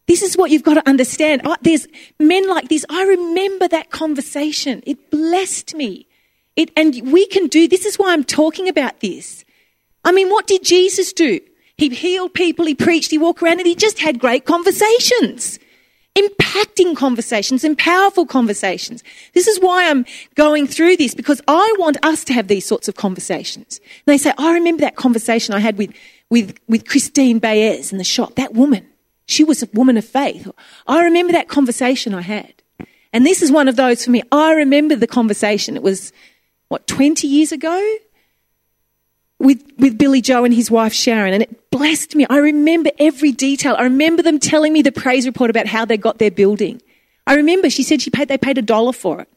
This 0.07 0.23
is 0.23 0.35
what 0.35 0.49
you've 0.49 0.63
got 0.63 0.73
to 0.73 0.89
understand. 0.89 1.43
Oh, 1.45 1.55
there's 1.61 1.87
men 2.19 2.49
like 2.49 2.67
this. 2.67 2.83
I 2.89 3.03
remember 3.03 3.67
that 3.67 3.91
conversation. 3.91 4.81
It 4.87 5.11
blessed 5.11 5.75
me. 5.75 6.07
It, 6.55 6.71
and 6.75 7.11
we 7.11 7.27
can 7.27 7.45
do. 7.45 7.67
This 7.67 7.85
is 7.85 7.99
why 7.99 8.11
I'm 8.11 8.23
talking 8.23 8.67
about 8.67 9.01
this. 9.01 9.45
I 10.03 10.11
mean, 10.11 10.31
what 10.31 10.47
did 10.47 10.63
Jesus 10.63 11.13
do? 11.13 11.41
He 11.77 11.89
healed 11.89 12.33
people, 12.33 12.65
he 12.65 12.73
preached, 12.73 13.11
he 13.11 13.17
walked 13.17 13.43
around, 13.43 13.59
and 13.59 13.67
he 13.67 13.75
just 13.75 13.99
had 13.99 14.19
great 14.19 14.45
conversations. 14.45 15.59
Impacting 16.15 16.97
conversations 16.97 17.63
and 17.63 17.77
powerful 17.77 18.25
conversations. 18.25 19.03
This 19.33 19.47
is 19.47 19.59
why 19.59 19.87
I'm 19.87 20.03
going 20.33 20.65
through 20.65 20.97
this 20.97 21.13
because 21.13 21.39
I 21.47 21.75
want 21.77 22.03
us 22.03 22.23
to 22.25 22.33
have 22.33 22.47
these 22.47 22.65
sorts 22.65 22.87
of 22.87 22.95
conversations. 22.95 23.79
And 23.79 24.13
they 24.13 24.17
say, 24.17 24.33
oh, 24.39 24.49
I 24.49 24.53
remember 24.53 24.81
that 24.81 24.95
conversation 24.95 25.53
I 25.53 25.59
had 25.59 25.77
with, 25.77 25.93
with, 26.31 26.57
with 26.67 26.87
Christine 26.87 27.37
Baez 27.37 27.91
in 27.91 27.99
the 27.99 28.03
shop. 28.03 28.33
That 28.33 28.55
woman, 28.55 28.87
she 29.27 29.43
was 29.43 29.61
a 29.61 29.69
woman 29.73 29.95
of 29.95 30.05
faith. 30.05 30.49
I 30.87 31.03
remember 31.03 31.33
that 31.33 31.49
conversation 31.49 32.15
I 32.15 32.21
had. 32.21 32.53
And 33.13 33.23
this 33.23 33.43
is 33.43 33.51
one 33.51 33.67
of 33.67 33.75
those 33.75 34.03
for 34.03 34.09
me. 34.09 34.23
I 34.31 34.53
remember 34.53 34.95
the 34.95 35.05
conversation. 35.05 35.75
It 35.75 35.83
was, 35.83 36.11
what, 36.69 36.87
20 36.87 37.27
years 37.27 37.51
ago? 37.51 37.97
With, 39.39 39.63
with 39.77 39.97
Billy 39.97 40.21
Joe 40.21 40.43
and 40.43 40.53
his 40.53 40.71
wife 40.71 40.93
Sharon, 40.93 41.33
and 41.33 41.43
it 41.43 41.69
blessed 41.69 42.15
me. 42.15 42.25
I 42.29 42.37
remember 42.37 42.89
every 42.99 43.31
detail. 43.31 43.75
I 43.77 43.83
remember 43.83 44.23
them 44.23 44.39
telling 44.39 44.73
me 44.73 44.81
the 44.81 44.91
praise 44.91 45.25
report 45.25 45.49
about 45.49 45.67
how 45.67 45.85
they 45.85 45.97
got 45.97 46.17
their 46.17 46.31
building. 46.31 46.81
I 47.27 47.35
remember 47.35 47.69
she 47.69 47.83
said 47.83 48.01
she 48.01 48.09
paid, 48.09 48.29
they 48.29 48.37
paid 48.37 48.57
a 48.57 48.61
dollar 48.61 48.93
for 48.93 49.21
it. 49.21 49.29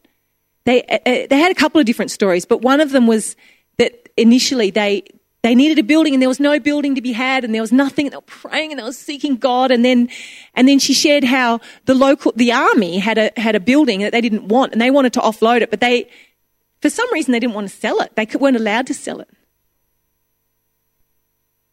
They, 0.64 0.82
uh, 0.84 0.98
uh, 1.06 1.26
they 1.28 1.38
had 1.38 1.50
a 1.50 1.54
couple 1.54 1.80
of 1.80 1.86
different 1.86 2.10
stories, 2.10 2.44
but 2.44 2.62
one 2.62 2.80
of 2.80 2.92
them 2.92 3.06
was 3.06 3.36
that 3.78 4.08
initially 4.16 4.70
they, 4.70 5.02
they 5.42 5.54
needed 5.54 5.78
a 5.78 5.82
building 5.82 6.14
and 6.14 6.22
there 6.22 6.28
was 6.28 6.40
no 6.40 6.60
building 6.60 6.94
to 6.94 7.00
be 7.00 7.12
had 7.12 7.44
and 7.44 7.54
there 7.54 7.62
was 7.62 7.72
nothing 7.72 8.06
and 8.06 8.12
they 8.12 8.16
were 8.16 8.22
praying 8.22 8.72
and 8.72 8.78
they 8.78 8.84
were 8.84 8.92
seeking 8.92 9.36
God 9.36 9.70
and 9.70 9.84
then, 9.84 10.08
and 10.54 10.68
then 10.68 10.78
she 10.78 10.92
shared 10.92 11.24
how 11.24 11.60
the 11.86 11.94
local, 11.94 12.32
the 12.36 12.52
army 12.52 12.98
had 12.98 13.18
a, 13.18 13.32
had 13.36 13.54
a 13.54 13.60
building 13.60 14.00
that 14.00 14.12
they 14.12 14.20
didn't 14.20 14.48
want 14.48 14.72
and 14.72 14.80
they 14.80 14.90
wanted 14.90 15.14
to 15.14 15.20
offload 15.20 15.62
it, 15.62 15.70
but 15.70 15.80
they, 15.80 16.08
for 16.80 16.90
some 16.90 17.10
reason 17.12 17.32
they 17.32 17.40
didn't 17.40 17.54
want 17.54 17.68
to 17.68 17.74
sell 17.74 18.00
it. 18.00 18.14
They 18.16 18.26
weren't 18.38 18.56
allowed 18.56 18.86
to 18.88 18.94
sell 18.94 19.20
it. 19.20 19.28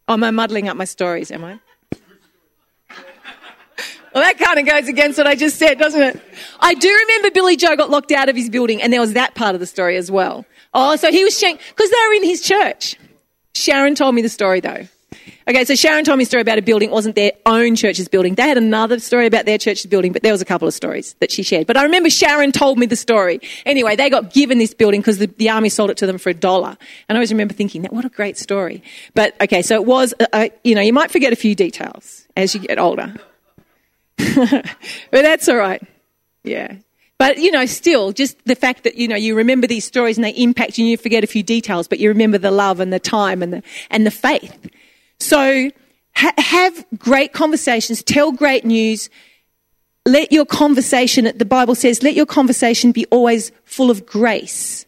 Oh, 0.08 0.14
am 0.14 0.24
I 0.24 0.30
muddling 0.30 0.68
up 0.68 0.76
my 0.76 0.86
stories? 0.86 1.30
Am 1.30 1.44
I? 1.44 1.60
Well, 4.14 4.24
that 4.24 4.38
kind 4.38 4.58
of 4.58 4.66
goes 4.66 4.88
against 4.88 5.18
what 5.18 5.26
I 5.26 5.34
just 5.34 5.58
said, 5.58 5.78
doesn't 5.78 6.00
it? 6.00 6.20
I 6.60 6.72
do 6.74 6.88
remember 6.88 7.30
Billy 7.30 7.56
Joe 7.56 7.76
got 7.76 7.90
locked 7.90 8.10
out 8.10 8.30
of 8.30 8.34
his 8.34 8.48
building, 8.48 8.80
and 8.80 8.90
there 8.90 9.00
was 9.00 9.12
that 9.12 9.34
part 9.34 9.54
of 9.54 9.60
the 9.60 9.66
story 9.66 9.96
as 9.96 10.10
well. 10.10 10.46
Oh, 10.72 10.96
so 10.96 11.12
he 11.12 11.22
was 11.22 11.38
sharing, 11.38 11.56
because 11.56 11.90
they 11.90 11.96
were 12.08 12.14
in 12.14 12.24
his 12.24 12.40
church. 12.40 12.96
Sharon 13.54 13.94
told 13.94 14.14
me 14.14 14.22
the 14.22 14.28
story 14.28 14.60
though. 14.60 14.88
Okay, 15.48 15.64
so 15.64 15.74
Sharon 15.74 16.04
told 16.04 16.18
me 16.18 16.24
a 16.24 16.26
story 16.26 16.42
about 16.42 16.58
a 16.58 16.62
building. 16.62 16.90
It 16.90 16.92
wasn't 16.92 17.14
their 17.14 17.32
own 17.46 17.74
church's 17.74 18.06
building. 18.06 18.34
They 18.34 18.46
had 18.46 18.58
another 18.58 19.00
story 19.00 19.26
about 19.26 19.46
their 19.46 19.56
church's 19.56 19.86
building, 19.86 20.12
but 20.12 20.22
there 20.22 20.32
was 20.32 20.42
a 20.42 20.44
couple 20.44 20.68
of 20.68 20.74
stories 20.74 21.16
that 21.20 21.30
she 21.30 21.42
shared. 21.42 21.66
But 21.66 21.78
I 21.78 21.84
remember 21.84 22.10
Sharon 22.10 22.52
told 22.52 22.78
me 22.78 22.84
the 22.84 22.96
story. 22.96 23.40
Anyway, 23.64 23.96
they 23.96 24.10
got 24.10 24.34
given 24.34 24.58
this 24.58 24.74
building 24.74 25.00
because 25.00 25.16
the, 25.16 25.26
the 25.26 25.48
army 25.48 25.70
sold 25.70 25.88
it 25.88 25.96
to 25.98 26.06
them 26.06 26.18
for 26.18 26.28
a 26.28 26.34
dollar. 26.34 26.76
And 27.08 27.16
I 27.16 27.18
always 27.18 27.32
remember 27.32 27.54
thinking 27.54 27.80
that 27.80 27.94
what 27.94 28.04
a 28.04 28.10
great 28.10 28.36
story. 28.36 28.82
But 29.14 29.40
okay, 29.40 29.62
so 29.62 29.76
it 29.76 29.86
was, 29.86 30.12
uh, 30.20 30.26
uh, 30.34 30.48
you 30.64 30.74
know, 30.74 30.82
you 30.82 30.92
might 30.92 31.10
forget 31.10 31.32
a 31.32 31.36
few 31.36 31.54
details 31.54 32.26
as 32.36 32.54
you 32.54 32.60
get 32.60 32.78
older. 32.78 33.14
but 34.18 34.66
that's 35.10 35.48
all 35.48 35.56
right. 35.56 35.82
Yeah. 36.44 36.76
But, 37.16 37.38
you 37.38 37.50
know, 37.50 37.64
still, 37.64 38.12
just 38.12 38.36
the 38.44 38.54
fact 38.54 38.84
that, 38.84 38.96
you 38.96 39.08
know, 39.08 39.16
you 39.16 39.34
remember 39.34 39.66
these 39.66 39.86
stories 39.86 40.18
and 40.18 40.24
they 40.24 40.30
impact 40.30 40.76
you 40.76 40.84
and 40.84 40.90
you 40.90 40.98
forget 40.98 41.24
a 41.24 41.26
few 41.26 41.42
details, 41.42 41.88
but 41.88 41.98
you 41.98 42.10
remember 42.10 42.36
the 42.36 42.50
love 42.50 42.80
and 42.80 42.92
the 42.92 43.00
time 43.00 43.42
and 43.42 43.54
the, 43.54 43.62
and 43.90 44.04
the 44.04 44.10
faith. 44.10 44.70
So 45.20 45.70
ha- 46.14 46.34
have 46.38 46.84
great 46.98 47.32
conversations, 47.32 48.02
tell 48.02 48.32
great 48.32 48.64
news. 48.64 49.10
Let 50.06 50.32
your 50.32 50.46
conversation, 50.46 51.30
the 51.36 51.44
Bible 51.44 51.74
says, 51.74 52.02
let 52.02 52.14
your 52.14 52.26
conversation 52.26 52.92
be 52.92 53.06
always 53.06 53.52
full 53.64 53.90
of 53.90 54.06
grace, 54.06 54.86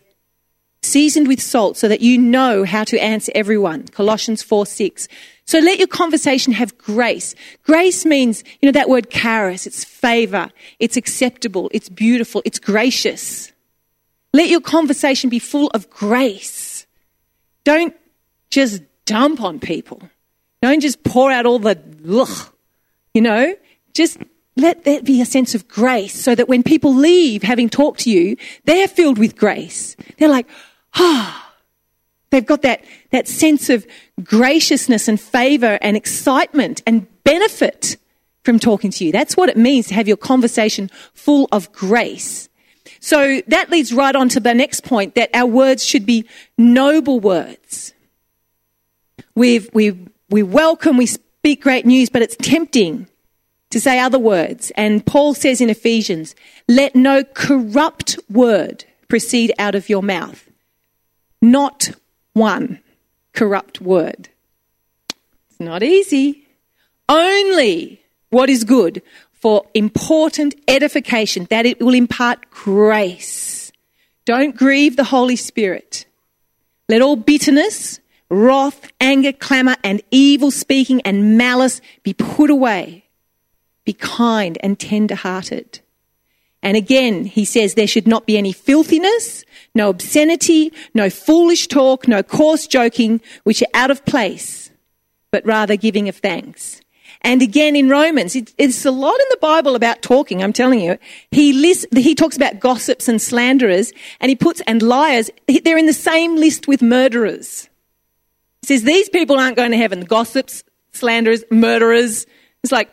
seasoned 0.83 1.29
with 1.29 1.43
salt 1.43 1.77
so 1.77 1.89
that 1.89 2.01
you 2.01 2.17
know 2.17 2.65
how 2.65 2.85
to 2.85 2.99
answer 2.99 3.31
everyone. 3.35 3.87
Colossians 3.89 4.43
4 4.43 4.65
6. 4.67 5.09
So 5.45 5.59
let 5.59 5.79
your 5.79 5.89
conversation 5.89 6.53
have 6.53 6.79
grace. 6.79 7.35
Grace 7.65 8.07
means, 8.07 8.45
you 8.63 8.69
know, 8.69 8.73
that 8.73 8.89
word 8.89 9.11
charis, 9.11 9.67
it's 9.67 9.85
favor, 9.85 10.49
it's 10.79 10.97
acceptable, 10.97 11.69
it's 11.73 11.89
beautiful, 11.89 12.41
it's 12.45 12.61
gracious. 12.61 13.51
Let 14.33 14.49
your 14.49 14.61
conversation 14.61 15.29
be 15.29 15.41
full 15.41 15.69
of 15.75 15.91
grace. 15.91 16.87
Don't 17.65 17.97
just 18.51 18.83
dump 19.07 19.41
on 19.41 19.59
people. 19.59 20.01
Don't 20.63 20.81
just 20.81 21.03
pour 21.03 21.31
out 21.31 21.47
all 21.47 21.59
the 21.59 21.79
ugh, 22.09 22.53
you 23.15 23.23
know, 23.23 23.55
just 23.95 24.19
let 24.57 24.85
there 24.85 25.03
be 25.03 25.23
a 25.23 25.27
sense 25.27 25.55
of 25.55 25.67
grace 25.69 26.21
so 26.21 26.35
that 26.35 26.49
when 26.49 26.63
people 26.63 26.95
leave 26.95 27.43
having 27.43 27.69
talked 27.69 28.01
to 28.01 28.11
you, 28.11 28.37
they're 28.65 28.89
filled 28.89 29.19
with 29.19 29.37
grace. 29.37 29.97
They're 30.19 30.29
like, 30.29 30.47
ah, 30.95 31.51
They've 32.31 32.47
got 32.47 32.63
that, 32.63 32.85
that 33.11 33.27
sense 33.27 33.69
of 33.71 33.87
graciousness 34.23 35.09
and 35.09 35.21
favor 35.21 35.79
and 35.83 35.97
excitement 35.97 36.83
and 36.87 37.07
benefit 37.25 37.97
from 38.45 38.59
talking 38.59 38.91
to 38.93 39.05
you. 39.05 39.13
That's 39.13 39.37
what 39.37 39.49
it 39.49 39.57
means 39.57 39.89
to 39.89 39.95
have 39.95 40.09
your 40.09 40.17
conversation 40.17 40.91
full 41.13 41.49
of 41.53 41.73
grace. 41.73 42.49
So 43.01 43.43
that 43.49 43.71
leads 43.71 43.93
right 43.93 44.15
on 44.15 44.29
to 44.31 44.41
the 44.41 44.55
next 44.55 44.85
point 44.85 45.15
that 45.17 45.31
our 45.35 45.47
words 45.47 45.85
should 45.85 46.07
be 46.07 46.29
noble 46.57 47.19
words. 47.19 47.93
We've, 49.35 49.69
we, 49.73 50.07
we 50.31 50.43
welcome, 50.43 50.97
we 50.97 51.07
speak 51.07 51.63
great 51.63 51.85
news, 51.85 52.09
but 52.09 52.23
it's 52.23 52.37
tempting 52.37 53.09
to 53.71 53.81
say 53.81 53.99
other 53.99 54.19
words. 54.19 54.71
And 54.77 55.05
Paul 55.05 55.35
says 55.35 55.61
in 55.61 55.71
Ephesians, 55.71 56.35
let 56.69 56.95
no 56.95 57.25
corrupt 57.25 58.19
word 58.31 58.85
proceed 59.09 59.53
out 59.59 59.75
of 59.75 59.89
your 59.89 60.03
mouth. 60.03 60.49
Not 61.43 61.91
one 62.33 62.81
corrupt 63.33 63.81
word. 63.81 64.29
It's 65.51 65.61
not 65.61 65.83
easy. 65.83 66.47
Only 67.09 68.01
what 68.31 68.49
is 68.49 68.65
good 68.65 69.03
for 69.33 69.65
important 69.75 70.55
edification, 70.69 71.47
that 71.51 71.67
it 71.67 71.81
will 71.81 71.95
impart 71.95 72.51
grace. 72.51 73.73
Don't 74.27 74.55
grieve 74.55 74.97
the 74.97 75.05
Holy 75.05 75.37
Spirit. 75.37 76.05
Let 76.89 77.01
all 77.03 77.17
bitterness, 77.17 78.01
wrath, 78.31 78.91
anger, 79.01 79.33
clamour, 79.33 79.77
and 79.83 80.03
evil 80.11 80.51
speaking 80.51 81.01
and 81.03 81.37
malice 81.37 81.81
be 82.03 82.15
put 82.15 82.49
away. 82.49 83.05
Be 83.85 83.93
kind 83.93 84.57
and 84.63 84.79
tender 84.79 85.17
hearted. 85.17 85.81
And 86.63 86.77
again, 86.77 87.25
he 87.25 87.45
says 87.45 87.75
there 87.75 87.87
should 87.87 88.07
not 88.07 88.27
be 88.27 88.37
any 88.37 88.53
filthiness, 88.53 89.45
no 89.75 89.89
obscenity, 89.89 90.73
no 90.95 91.09
foolish 91.09 91.69
talk, 91.69 92.07
no 92.07 92.23
coarse 92.23 92.67
joking, 92.67 93.21
which 93.45 93.63
are 93.63 93.69
out 93.73 93.91
of 93.91 94.05
place, 94.05 94.71
but 95.31 95.45
rather 95.47 95.77
giving 95.77 96.09
of 96.09 96.17
thanks. 96.17 96.83
And 97.23 97.41
again 97.41 97.77
in 97.77 97.89
Romans, 97.89 98.37
it, 98.37 98.53
it's 98.59 98.85
a 98.85 98.91
lot 98.91 99.19
in 99.19 99.27
the 99.31 99.39
Bible 99.41 99.75
about 99.75 100.03
talking, 100.03 100.43
I'm 100.43 100.53
telling 100.53 100.81
you. 100.81 100.99
He 101.31 101.53
lists, 101.53 101.87
he 101.95 102.15
talks 102.15 102.37
about 102.37 102.61
gossips 102.61 103.09
and 103.09 103.21
slanderers, 103.21 103.93
and 104.21 104.29
he 104.29 104.37
puts, 104.37 104.61
and 104.67 104.83
liars, 104.83 105.31
they're 105.65 105.79
in 105.79 105.87
the 105.87 105.93
same 105.95 106.37
list 106.37 106.69
with 106.69 106.83
murderers. 106.83 107.70
He 108.63 108.67
says 108.67 108.83
these 108.83 109.09
people 109.09 109.39
aren't 109.39 109.57
going 109.57 109.71
to 109.71 109.77
heaven. 109.77 110.03
Gossips, 110.03 110.65
slanderers, 110.93 111.45
murderers. 111.51 112.27
It's 112.63 112.73
like, 112.73 112.91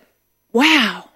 wow. 0.53 1.09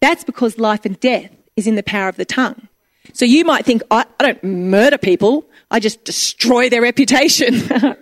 That's 0.00 0.24
because 0.24 0.58
life 0.58 0.84
and 0.84 0.98
death 1.00 1.30
is 1.56 1.66
in 1.66 1.74
the 1.74 1.82
power 1.82 2.08
of 2.08 2.16
the 2.16 2.24
tongue. 2.24 2.68
So 3.12 3.24
you 3.24 3.44
might 3.44 3.64
think, 3.64 3.82
I, 3.90 4.04
I 4.20 4.32
don't 4.32 4.44
murder 4.44 4.98
people, 4.98 5.44
I 5.70 5.80
just 5.80 6.04
destroy 6.04 6.68
their 6.68 6.82
reputation. 6.82 7.68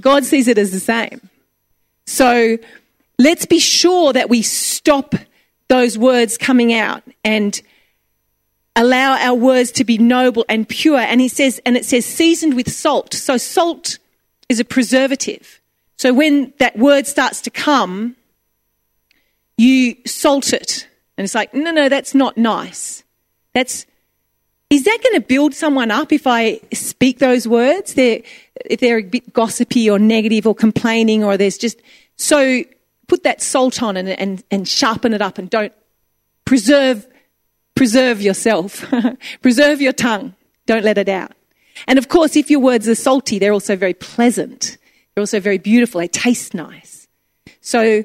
God 0.00 0.24
sees 0.24 0.48
it 0.48 0.58
as 0.58 0.72
the 0.72 0.80
same. 0.80 1.28
So 2.06 2.58
let's 3.18 3.46
be 3.46 3.58
sure 3.58 4.12
that 4.12 4.28
we 4.28 4.42
stop 4.42 5.14
those 5.68 5.96
words 5.96 6.36
coming 6.36 6.72
out 6.72 7.04
and 7.24 7.60
allow 8.74 9.16
our 9.16 9.34
words 9.34 9.70
to 9.72 9.84
be 9.84 9.98
noble 9.98 10.44
and 10.48 10.68
pure. 10.68 10.98
And 10.98 11.20
he 11.20 11.28
says, 11.28 11.60
and 11.64 11.76
it 11.76 11.84
says 11.84 12.04
seasoned 12.04 12.54
with 12.54 12.72
salt. 12.72 13.14
So 13.14 13.36
salt 13.36 13.98
is 14.50 14.58
a 14.58 14.64
preservative. 14.64 15.60
So 15.96 16.12
when 16.12 16.52
that 16.58 16.76
word 16.76 17.06
starts 17.06 17.40
to 17.42 17.50
come, 17.50 18.16
you 19.56 19.96
salt 20.04 20.52
it. 20.52 20.88
And 21.16 21.24
it's 21.24 21.36
like, 21.36 21.54
no, 21.54 21.70
no, 21.70 21.88
that's 21.88 22.14
not 22.14 22.36
nice. 22.36 23.04
That's, 23.54 23.86
is 24.68 24.84
that 24.84 24.98
going 25.04 25.20
to 25.20 25.26
build 25.26 25.54
someone 25.54 25.92
up 25.92 26.12
if 26.12 26.26
I 26.26 26.60
speak 26.72 27.20
those 27.20 27.46
words? 27.46 27.94
They're, 27.94 28.22
if 28.64 28.80
they're 28.80 28.98
a 28.98 29.02
bit 29.02 29.32
gossipy 29.32 29.88
or 29.88 30.00
negative 30.00 30.48
or 30.48 30.54
complaining 30.54 31.22
or 31.22 31.36
there's 31.36 31.56
just, 31.58 31.80
so 32.16 32.64
put 33.06 33.22
that 33.22 33.40
salt 33.40 33.82
on 33.82 33.96
and, 33.96 34.08
and, 34.08 34.42
and 34.50 34.66
sharpen 34.66 35.12
it 35.12 35.22
up 35.22 35.38
and 35.38 35.48
don't 35.48 35.72
preserve, 36.44 37.06
preserve 37.76 38.20
yourself. 38.20 38.84
preserve 39.42 39.80
your 39.80 39.92
tongue. 39.92 40.34
Don't 40.66 40.84
let 40.84 40.98
it 40.98 41.08
out. 41.08 41.32
And 41.86 41.98
of 41.98 42.08
course, 42.08 42.36
if 42.36 42.50
your 42.50 42.60
words 42.60 42.88
are 42.88 42.94
salty, 42.94 43.38
they're 43.38 43.52
also 43.52 43.76
very 43.76 43.94
pleasant. 43.94 44.78
They're 45.14 45.22
also 45.22 45.40
very 45.40 45.58
beautiful. 45.58 46.00
They 46.00 46.08
taste 46.08 46.54
nice. 46.54 47.08
So 47.60 48.04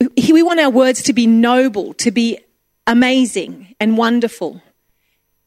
we 0.00 0.42
want 0.42 0.60
our 0.60 0.70
words 0.70 1.02
to 1.04 1.12
be 1.12 1.26
noble, 1.26 1.94
to 1.94 2.10
be 2.10 2.38
amazing 2.86 3.74
and 3.80 3.96
wonderful. 3.96 4.62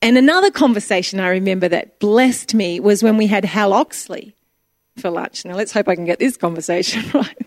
And 0.01 0.17
another 0.17 0.51
conversation 0.51 1.19
I 1.19 1.29
remember 1.29 1.67
that 1.69 1.99
blessed 1.99 2.53
me 2.53 2.79
was 2.79 3.03
when 3.03 3.17
we 3.17 3.27
had 3.27 3.45
Hal 3.45 3.71
Oxley 3.71 4.35
for 4.97 5.09
lunch. 5.09 5.45
Now 5.45 5.55
let's 5.55 5.71
hope 5.71 5.87
I 5.87 5.95
can 5.95 6.05
get 6.05 6.19
this 6.19 6.37
conversation 6.37 7.03
right. 7.13 7.37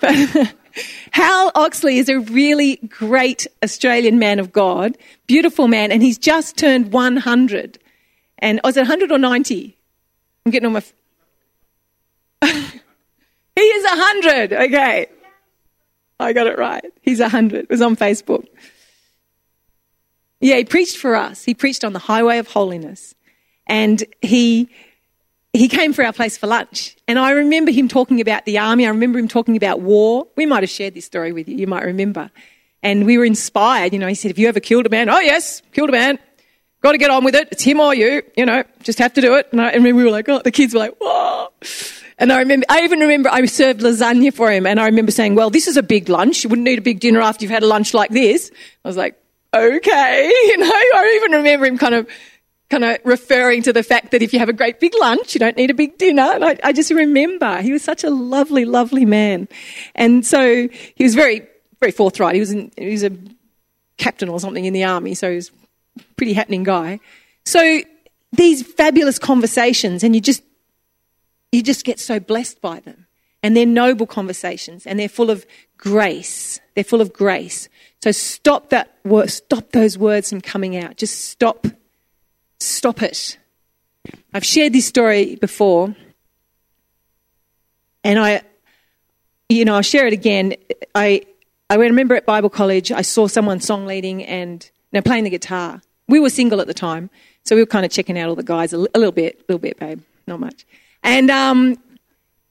But 0.00 0.54
Hal 1.10 1.52
Oxley 1.54 1.98
is 1.98 2.08
a 2.08 2.20
really 2.20 2.76
great 2.88 3.46
Australian 3.62 4.18
man 4.18 4.38
of 4.38 4.52
God, 4.52 4.96
beautiful 5.26 5.68
man, 5.68 5.90
and 5.90 6.02
he's 6.02 6.18
just 6.18 6.56
turned 6.56 6.92
100. 6.92 7.78
And 8.38 8.60
oh, 8.62 8.68
was 8.68 8.76
it 8.76 8.80
100 8.80 9.10
or 9.10 9.18
90? 9.18 9.76
I'm 10.44 10.52
getting 10.52 10.66
on 10.66 10.72
my. 10.72 10.78
F- 10.78 10.92
he 13.54 13.60
is 13.60 13.84
100. 13.84 14.52
Okay. 14.52 15.06
I 16.18 16.32
got 16.32 16.46
it 16.46 16.58
right. 16.58 16.84
He's 17.02 17.20
100. 17.20 17.64
It 17.64 17.70
was 17.70 17.82
on 17.82 17.96
Facebook. 17.96 18.46
Yeah, 20.40 20.56
he 20.56 20.64
preached 20.64 20.96
for 20.96 21.16
us. 21.16 21.44
He 21.44 21.54
preached 21.54 21.84
on 21.84 21.92
the 21.92 21.98
highway 21.98 22.38
of 22.38 22.48
holiness. 22.48 23.14
And 23.66 24.02
he 24.22 24.68
he 25.52 25.68
came 25.68 25.92
for 25.94 26.04
our 26.04 26.12
place 26.12 26.36
for 26.36 26.46
lunch. 26.46 26.96
And 27.08 27.18
I 27.18 27.30
remember 27.30 27.70
him 27.70 27.88
talking 27.88 28.20
about 28.20 28.44
the 28.44 28.58
army. 28.58 28.84
I 28.84 28.90
remember 28.90 29.18
him 29.18 29.28
talking 29.28 29.56
about 29.56 29.80
war. 29.80 30.26
We 30.36 30.44
might 30.44 30.62
have 30.62 30.70
shared 30.70 30.94
this 30.94 31.06
story 31.06 31.32
with 31.32 31.48
you. 31.48 31.56
You 31.56 31.66
might 31.66 31.84
remember. 31.84 32.30
And 32.82 33.06
we 33.06 33.16
were 33.16 33.24
inspired. 33.24 33.94
You 33.94 33.98
know, 33.98 34.06
he 34.06 34.14
said, 34.14 34.30
Have 34.30 34.38
you 34.38 34.48
ever 34.48 34.60
killed 34.60 34.86
a 34.86 34.90
man? 34.90 35.08
Oh, 35.08 35.18
yes, 35.18 35.62
killed 35.72 35.88
a 35.88 35.92
man. 35.92 36.18
Got 36.86 36.92
to 36.92 36.98
get 36.98 37.10
on 37.10 37.24
with 37.24 37.34
it. 37.34 37.48
It's 37.50 37.64
him 37.64 37.80
or 37.80 37.92
you. 37.96 38.22
You 38.36 38.46
know, 38.46 38.62
just 38.84 39.00
have 39.00 39.12
to 39.14 39.20
do 39.20 39.34
it. 39.34 39.48
And, 39.50 39.60
I, 39.60 39.70
and 39.70 39.82
we 39.82 39.92
were 39.92 40.08
like, 40.08 40.28
Oh, 40.28 40.38
the 40.38 40.52
kids 40.52 40.72
were 40.72 40.78
like, 40.78 40.94
Whoa. 41.00 41.48
And 42.16 42.32
I 42.32 42.38
remember, 42.38 42.64
I 42.68 42.82
even 42.82 43.00
remember 43.00 43.28
I 43.28 43.44
served 43.46 43.80
lasagna 43.80 44.32
for 44.32 44.52
him. 44.52 44.68
And 44.68 44.78
I 44.78 44.86
remember 44.86 45.10
saying, 45.10 45.34
Well, 45.34 45.50
this 45.50 45.66
is 45.66 45.76
a 45.76 45.82
big 45.82 46.08
lunch. 46.08 46.44
You 46.44 46.50
wouldn't 46.50 46.64
need 46.64 46.78
a 46.78 46.82
big 46.82 47.00
dinner 47.00 47.20
after 47.20 47.44
you've 47.44 47.50
had 47.50 47.64
a 47.64 47.66
lunch 47.66 47.92
like 47.92 48.10
this. 48.10 48.52
I 48.84 48.88
was 48.88 48.96
like, 48.96 49.20
Okay. 49.52 50.32
You 50.46 50.58
know, 50.58 50.70
I 50.70 51.14
even 51.16 51.32
remember 51.38 51.66
him 51.66 51.76
kind 51.76 51.96
of 51.96 52.08
kind 52.70 52.84
of 52.84 52.98
referring 53.02 53.62
to 53.62 53.72
the 53.72 53.82
fact 53.82 54.12
that 54.12 54.22
if 54.22 54.32
you 54.32 54.38
have 54.38 54.48
a 54.48 54.52
great 54.52 54.78
big 54.78 54.92
lunch, 55.00 55.34
you 55.34 55.40
don't 55.40 55.56
need 55.56 55.72
a 55.72 55.74
big 55.74 55.98
dinner. 55.98 56.22
And 56.22 56.44
I, 56.44 56.56
I 56.62 56.72
just 56.72 56.92
remember 56.92 57.62
he 57.62 57.72
was 57.72 57.82
such 57.82 58.04
a 58.04 58.10
lovely, 58.10 58.64
lovely 58.64 59.04
man. 59.04 59.48
And 59.96 60.24
so 60.24 60.68
he 60.94 61.02
was 61.02 61.16
very, 61.16 61.48
very 61.80 61.90
forthright. 61.90 62.34
He 62.34 62.40
was, 62.40 62.52
in, 62.52 62.70
he 62.78 62.92
was 62.92 63.02
a 63.02 63.10
captain 63.96 64.28
or 64.28 64.38
something 64.38 64.64
in 64.64 64.72
the 64.72 64.84
army, 64.84 65.14
so 65.14 65.30
he 65.30 65.34
was 65.36 65.50
pretty 66.16 66.32
happening 66.32 66.64
guy. 66.64 67.00
So 67.44 67.80
these 68.32 68.62
fabulous 68.62 69.18
conversations, 69.18 70.02
and 70.02 70.14
you 70.14 70.20
just, 70.20 70.42
you 71.52 71.62
just 71.62 71.84
get 71.84 72.00
so 72.00 72.20
blessed 72.20 72.60
by 72.60 72.80
them. 72.80 73.06
And 73.42 73.56
they're 73.56 73.66
noble 73.66 74.06
conversations, 74.06 74.86
and 74.86 74.98
they're 74.98 75.08
full 75.08 75.30
of 75.30 75.46
grace. 75.76 76.60
They're 76.74 76.84
full 76.84 77.00
of 77.00 77.12
grace. 77.12 77.68
So 78.02 78.10
stop 78.10 78.70
that, 78.70 78.96
stop 79.26 79.72
those 79.72 79.96
words 79.96 80.30
from 80.30 80.40
coming 80.40 80.76
out. 80.76 80.96
Just 80.96 81.26
stop 81.26 81.66
Stop 82.58 83.02
it. 83.02 83.36
I've 84.32 84.44
shared 84.44 84.72
this 84.72 84.86
story 84.86 85.36
before, 85.36 85.94
and 88.02 88.18
I, 88.18 88.40
you 89.48 89.64
know, 89.66 89.74
I'll 89.74 89.82
share 89.82 90.06
it 90.06 90.14
again. 90.14 90.54
I, 90.94 91.26
I 91.68 91.74
remember 91.74 92.14
at 92.14 92.24
Bible 92.24 92.48
college, 92.48 92.90
I 92.90 93.02
saw 93.02 93.26
someone 93.26 93.60
song 93.60 93.84
leading, 93.84 94.24
and 94.24 94.68
Now 94.92 95.02
playing 95.02 95.24
the 95.24 95.30
guitar. 95.30 95.82
We 96.08 96.20
were 96.20 96.30
single 96.30 96.60
at 96.60 96.66
the 96.66 96.74
time, 96.74 97.10
so 97.44 97.56
we 97.56 97.62
were 97.62 97.66
kind 97.66 97.84
of 97.84 97.92
checking 97.92 98.18
out 98.18 98.28
all 98.28 98.36
the 98.36 98.42
guys 98.42 98.72
a, 98.72 98.78
little 98.78 99.12
bit, 99.12 99.36
a 99.40 99.52
little 99.52 99.58
bit, 99.58 99.78
babe, 99.78 100.00
not 100.26 100.40
much. 100.40 100.64
And 101.02 101.30
um, 101.30 101.76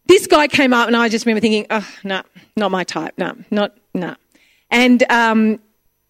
this 0.07 0.27
guy 0.27 0.47
came 0.47 0.74
up, 0.74 0.88
and 0.88 0.95
I 0.95 1.09
just 1.09 1.25
remember 1.25 1.41
thinking, 1.41 1.67
oh, 1.69 1.88
no, 2.03 2.21
not 2.57 2.71
my 2.71 2.83
type, 2.83 3.13
no, 3.17 3.35
not, 3.51 3.75
no. 3.93 4.15
And 4.69 5.03
um, 5.12 5.59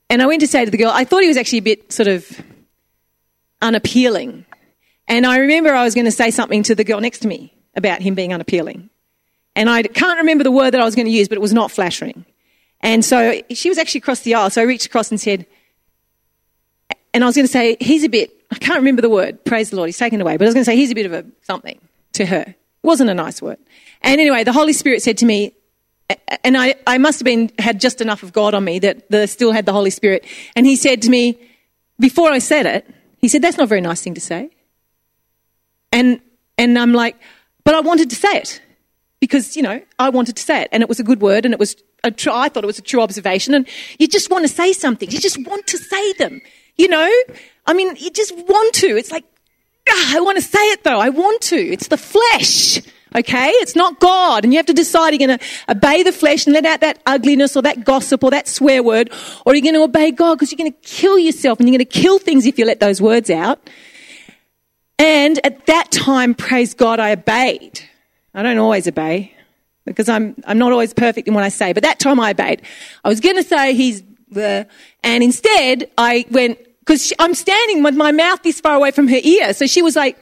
and 0.09 0.21
I 0.21 0.27
went 0.27 0.41
to 0.41 0.47
say 0.47 0.65
to 0.65 0.71
the 0.71 0.77
girl, 0.77 0.91
I 0.93 1.03
thought 1.03 1.21
he 1.21 1.27
was 1.27 1.37
actually 1.37 1.59
a 1.59 1.63
bit 1.63 1.91
sort 1.91 2.07
of 2.07 2.41
unappealing. 3.61 4.45
And 5.07 5.25
I 5.25 5.37
remember 5.37 5.73
I 5.73 5.83
was 5.83 5.95
going 5.95 6.05
to 6.05 6.11
say 6.11 6.31
something 6.31 6.63
to 6.63 6.75
the 6.75 6.83
girl 6.83 6.99
next 6.99 7.19
to 7.19 7.27
me 7.27 7.53
about 7.75 8.01
him 8.01 8.15
being 8.15 8.33
unappealing. 8.33 8.89
And 9.55 9.69
I 9.69 9.83
can't 9.83 10.19
remember 10.19 10.43
the 10.43 10.51
word 10.51 10.71
that 10.71 10.81
I 10.81 10.85
was 10.85 10.95
going 10.95 11.05
to 11.05 11.11
use, 11.11 11.27
but 11.27 11.37
it 11.37 11.41
was 11.41 11.53
not 11.53 11.71
flattering. 11.71 12.25
And 12.81 13.03
so 13.03 13.41
she 13.51 13.69
was 13.69 13.77
actually 13.77 13.99
across 13.99 14.21
the 14.21 14.35
aisle. 14.35 14.49
So 14.49 14.61
I 14.61 14.65
reached 14.65 14.85
across 14.85 15.09
and 15.09 15.19
said, 15.19 15.45
and 17.15 17.23
I 17.23 17.27
was 17.27 17.35
going 17.37 17.47
to 17.47 17.51
say, 17.51 17.77
he's 17.79 18.03
a 18.03 18.09
bit, 18.09 18.29
I 18.51 18.55
can't 18.55 18.75
remember 18.75 19.01
the 19.01 19.09
word, 19.09 19.45
praise 19.45 19.69
the 19.69 19.77
Lord, 19.77 19.87
he's 19.87 19.97
taken 19.97 20.19
away, 20.19 20.35
but 20.35 20.43
I 20.43 20.47
was 20.47 20.53
going 20.53 20.65
to 20.65 20.69
say, 20.69 20.75
he's 20.75 20.91
a 20.91 20.95
bit 20.95 21.05
of 21.05 21.13
a 21.13 21.25
something 21.43 21.79
to 22.11 22.25
her. 22.25 22.41
It 22.41 22.55
wasn't 22.83 23.09
a 23.09 23.13
nice 23.13 23.41
word. 23.41 23.57
And 24.01 24.19
anyway, 24.19 24.43
the 24.43 24.51
Holy 24.51 24.73
Spirit 24.73 25.01
said 25.01 25.17
to 25.19 25.25
me, 25.25 25.53
and 26.43 26.57
I, 26.57 26.75
I 26.85 26.97
must 26.97 27.19
have 27.19 27.23
been, 27.23 27.51
had 27.57 27.79
just 27.79 28.01
enough 28.01 28.21
of 28.21 28.33
God 28.33 28.53
on 28.53 28.65
me 28.65 28.79
that, 28.79 29.09
that 29.11 29.21
I 29.21 29.25
still 29.27 29.53
had 29.53 29.65
the 29.65 29.71
Holy 29.71 29.91
Spirit. 29.91 30.25
And 30.57 30.65
he 30.65 30.75
said 30.75 31.01
to 31.03 31.09
me, 31.09 31.39
before 32.01 32.31
I 32.31 32.39
said 32.39 32.65
it, 32.65 32.85
he 33.19 33.29
said, 33.29 33.41
that's 33.41 33.55
not 33.55 33.63
a 33.63 33.67
very 33.67 33.79
nice 33.81 34.01
thing 34.01 34.13
to 34.15 34.21
say. 34.21 34.49
And, 35.93 36.19
and 36.57 36.77
I'm 36.77 36.91
like, 36.91 37.15
but 37.63 37.75
I 37.75 37.79
wanted 37.79 38.09
to 38.09 38.15
say 38.17 38.35
it 38.35 38.61
because, 39.21 39.55
you 39.55 39.63
know, 39.63 39.81
I 39.97 40.09
wanted 40.09 40.35
to 40.35 40.43
say 40.43 40.63
it 40.63 40.69
and 40.73 40.83
it 40.83 40.89
was 40.89 40.99
a 40.99 41.03
good 41.03 41.21
word 41.21 41.45
and 41.45 41.53
it 41.53 41.59
was 41.61 41.77
a 42.03 42.11
tr- 42.11 42.31
I 42.31 42.49
thought 42.49 42.65
it 42.65 42.67
was 42.67 42.77
a 42.77 42.83
true 42.83 43.01
observation 43.01 43.53
and 43.53 43.65
you 43.99 44.07
just 44.09 44.29
want 44.29 44.43
to 44.43 44.49
say 44.49 44.73
something. 44.73 45.09
You 45.09 45.19
just 45.19 45.43
want 45.47 45.65
to 45.67 45.77
say 45.77 46.13
them, 46.13 46.41
you 46.77 46.87
know? 46.87 47.11
I 47.65 47.73
mean, 47.73 47.95
you 47.97 48.11
just 48.11 48.35
want 48.35 48.75
to. 48.75 48.87
It's 48.87 49.11
like, 49.11 49.25
ah, 49.89 50.17
I 50.17 50.19
want 50.21 50.37
to 50.37 50.43
say 50.43 50.59
it 50.71 50.83
though. 50.83 50.99
I 50.99 51.09
want 51.09 51.41
to. 51.43 51.57
It's 51.57 51.87
the 51.87 51.97
flesh. 51.97 52.81
Okay? 53.15 53.47
It's 53.47 53.75
not 53.75 53.99
God. 53.99 54.43
And 54.43 54.53
you 54.53 54.57
have 54.57 54.65
to 54.65 54.73
decide 54.73 55.13
you're 55.13 55.27
going 55.27 55.39
to 55.39 55.45
obey 55.69 56.03
the 56.03 56.11
flesh 56.11 56.45
and 56.45 56.53
let 56.53 56.65
out 56.65 56.81
that 56.81 57.01
ugliness 57.05 57.55
or 57.55 57.61
that 57.61 57.85
gossip 57.85 58.23
or 58.23 58.31
that 58.31 58.47
swear 58.47 58.83
word, 58.83 59.11
or 59.45 59.55
you're 59.55 59.61
going 59.61 59.75
to 59.75 59.83
obey 59.83 60.11
God 60.11 60.35
because 60.35 60.51
you're 60.51 60.57
going 60.57 60.71
to 60.71 60.79
kill 60.81 61.17
yourself 61.17 61.59
and 61.59 61.67
you're 61.67 61.77
going 61.77 61.87
to 61.87 61.99
kill 62.01 62.19
things 62.19 62.45
if 62.45 62.59
you 62.59 62.65
let 62.65 62.79
those 62.79 63.01
words 63.01 63.29
out. 63.29 63.69
And 64.99 65.39
at 65.45 65.65
that 65.65 65.91
time, 65.91 66.35
praise 66.35 66.73
God, 66.73 66.99
I 66.99 67.11
obeyed. 67.11 67.81
I 68.33 68.43
don't 68.43 68.57
always 68.57 68.87
obey 68.87 69.33
because 69.85 70.09
I'm, 70.09 70.35
I'm 70.45 70.57
not 70.57 70.71
always 70.71 70.93
perfect 70.93 71.27
in 71.27 71.33
what 71.33 71.43
I 71.43 71.49
say, 71.49 71.73
but 71.73 71.83
that 71.83 71.99
time 71.99 72.19
I 72.19 72.31
obeyed. 72.31 72.61
I 73.03 73.09
was 73.09 73.19
going 73.19 73.35
to 73.35 73.43
say 73.43 73.73
he's 73.73 74.03
the, 74.29 74.67
and 75.03 75.23
instead 75.23 75.89
I 75.97 76.25
went, 76.31 76.59
because 76.85 77.11
I'm 77.17 77.33
standing 77.33 77.81
with 77.81 77.95
my 77.95 78.11
mouth 78.11 78.43
this 78.43 78.61
far 78.61 78.75
away 78.75 78.91
from 78.91 79.07
her 79.07 79.19
ear. 79.23 79.53
So 79.53 79.65
she 79.65 79.81
was 79.81 79.95
like, 79.95 80.17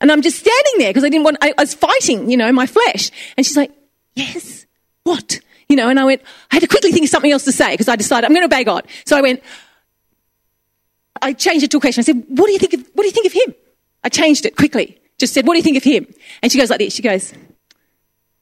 and 0.00 0.12
I'm 0.12 0.22
just 0.22 0.38
standing 0.38 0.72
there 0.78 0.90
because 0.90 1.04
I 1.04 1.08
didn't 1.08 1.24
want, 1.24 1.38
I, 1.40 1.52
I 1.58 1.62
was 1.62 1.74
fighting, 1.74 2.30
you 2.30 2.36
know, 2.36 2.52
my 2.52 2.66
flesh. 2.66 3.10
And 3.36 3.44
she's 3.44 3.56
like, 3.56 3.72
yes, 4.14 4.66
what? 5.02 5.40
You 5.68 5.76
know, 5.76 5.88
and 5.88 5.98
I 5.98 6.04
went, 6.04 6.22
I 6.50 6.56
had 6.56 6.60
to 6.60 6.68
quickly 6.68 6.92
think 6.92 7.04
of 7.04 7.10
something 7.10 7.32
else 7.32 7.44
to 7.44 7.52
say 7.52 7.72
because 7.72 7.88
I 7.88 7.96
decided 7.96 8.26
I'm 8.26 8.34
going 8.34 8.48
to 8.48 8.54
obey 8.54 8.62
God. 8.64 8.86
So 9.04 9.16
I 9.16 9.22
went, 9.22 9.42
I 11.20 11.32
changed 11.32 11.64
it 11.64 11.70
to 11.72 11.78
a 11.78 11.80
question. 11.80 12.00
I 12.00 12.04
said, 12.04 12.24
what 12.28 12.46
do 12.46 12.52
you 12.52 12.58
think 12.58 12.74
of, 12.74 12.80
what 12.94 13.02
do 13.02 13.06
you 13.06 13.12
think 13.12 13.26
of 13.26 13.32
him? 13.32 13.54
I 14.04 14.08
changed 14.08 14.46
it 14.46 14.56
quickly. 14.56 14.98
Just 15.18 15.34
said, 15.34 15.46
what 15.46 15.54
do 15.54 15.58
you 15.58 15.62
think 15.62 15.76
of 15.76 15.84
him? 15.84 16.06
And 16.42 16.50
she 16.50 16.58
goes 16.58 16.70
like 16.70 16.80
this. 16.80 16.94
She 16.94 17.02
goes, 17.02 17.32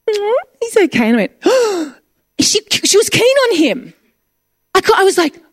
"Mm, 0.08 0.32
he's 0.60 0.76
okay. 0.76 1.08
And 1.08 1.16
I 1.16 1.20
went, 1.20 1.32
oh, 1.44 1.94
she, 2.38 2.60
she 2.70 2.96
was 2.96 3.10
keen 3.10 3.36
on 3.48 3.56
him. 3.56 3.94
I, 4.74 4.80
I 4.96 5.04
was 5.04 5.18
like, 5.18 5.36
"Oh, 5.36 5.49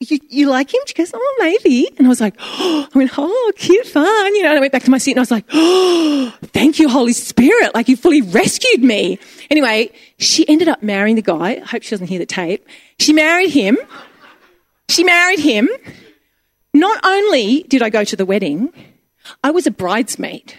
you, 0.00 0.18
you 0.28 0.48
like 0.48 0.72
him? 0.72 0.80
She 0.86 0.94
goes, 0.94 1.10
oh, 1.14 1.36
maybe. 1.38 1.88
And 1.98 2.06
I 2.06 2.08
was 2.08 2.20
like, 2.20 2.34
oh, 2.40 2.88
I 2.94 2.98
went, 2.98 3.10
oh, 3.18 3.52
cute, 3.56 3.86
fun. 3.86 4.34
You 4.34 4.42
know, 4.42 4.48
and 4.48 4.58
I 4.58 4.60
went 4.60 4.72
back 4.72 4.84
to 4.84 4.90
my 4.90 4.98
seat 4.98 5.12
and 5.12 5.18
I 5.18 5.22
was 5.22 5.30
like, 5.30 5.44
oh, 5.52 6.34
thank 6.42 6.78
you, 6.78 6.88
Holy 6.88 7.12
Spirit. 7.12 7.74
Like 7.74 7.88
you 7.88 7.96
fully 7.96 8.22
rescued 8.22 8.82
me. 8.82 9.18
Anyway, 9.50 9.92
she 10.18 10.48
ended 10.48 10.68
up 10.68 10.82
marrying 10.82 11.16
the 11.16 11.22
guy. 11.22 11.56
I 11.56 11.60
hope 11.60 11.82
she 11.82 11.90
doesn't 11.90 12.06
hear 12.06 12.18
the 12.18 12.26
tape. 12.26 12.66
She 12.98 13.12
married 13.12 13.50
him. 13.50 13.76
She 14.88 15.04
married 15.04 15.40
him. 15.40 15.68
Not 16.72 17.04
only 17.04 17.64
did 17.64 17.82
I 17.82 17.90
go 17.90 18.04
to 18.04 18.16
the 18.16 18.24
wedding, 18.24 18.72
I 19.44 19.50
was 19.50 19.66
a 19.66 19.70
bridesmaid. 19.70 20.54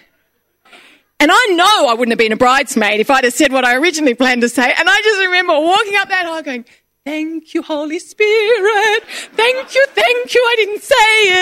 And 1.18 1.30
I 1.32 1.46
know 1.52 1.86
I 1.88 1.94
wouldn't 1.94 2.10
have 2.10 2.18
been 2.18 2.32
a 2.32 2.36
bridesmaid 2.36 3.00
if 3.00 3.08
I'd 3.08 3.24
have 3.24 3.32
said 3.32 3.52
what 3.52 3.64
I 3.64 3.76
originally 3.76 4.14
planned 4.14 4.42
to 4.42 4.48
say. 4.48 4.74
And 4.76 4.88
I 4.88 5.00
just 5.02 5.20
remember 5.20 5.52
walking 5.52 5.94
up 5.96 6.08
that 6.08 6.26
aisle 6.26 6.42
going, 6.42 6.64
Thank 7.04 7.52
you, 7.52 7.62
Holy 7.62 7.98
Spirit. 7.98 9.02
Thank 9.32 9.74
you, 9.74 9.86
thank 9.88 10.34
you. 10.34 10.40
I 10.40 10.54
didn't 10.56 10.82
say 10.82 10.94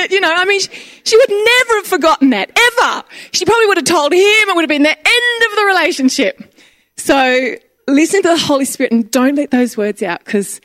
it. 0.05 0.11
You 0.11 0.21
know, 0.21 0.33
I 0.33 0.47
mean, 0.47 0.59
she, 0.59 0.71
she 1.05 1.17
would 1.19 1.29
never 1.29 1.75
have 1.75 1.87
forgotten 1.87 2.31
that, 2.31 2.51
ever. 2.51 3.05
She 3.33 3.45
probably 3.45 3.67
would 3.67 3.77
have 3.77 3.85
told 3.85 4.13
him. 4.13 4.21
It 4.21 4.57
would 4.57 4.63
have 4.63 4.71
been 4.71 4.85
the 4.85 4.89
end 4.89 5.51
of 5.51 5.57
the 5.57 5.65
relationship. 5.67 6.55
So 6.97 7.57
listen 7.87 8.23
to 8.23 8.29
the 8.29 8.39
Holy 8.39 8.65
Spirit 8.65 8.93
and 8.93 9.11
don't 9.11 9.35
let 9.35 9.51
those 9.51 9.77
words 9.77 10.03
out 10.03 10.25
because 10.25 10.63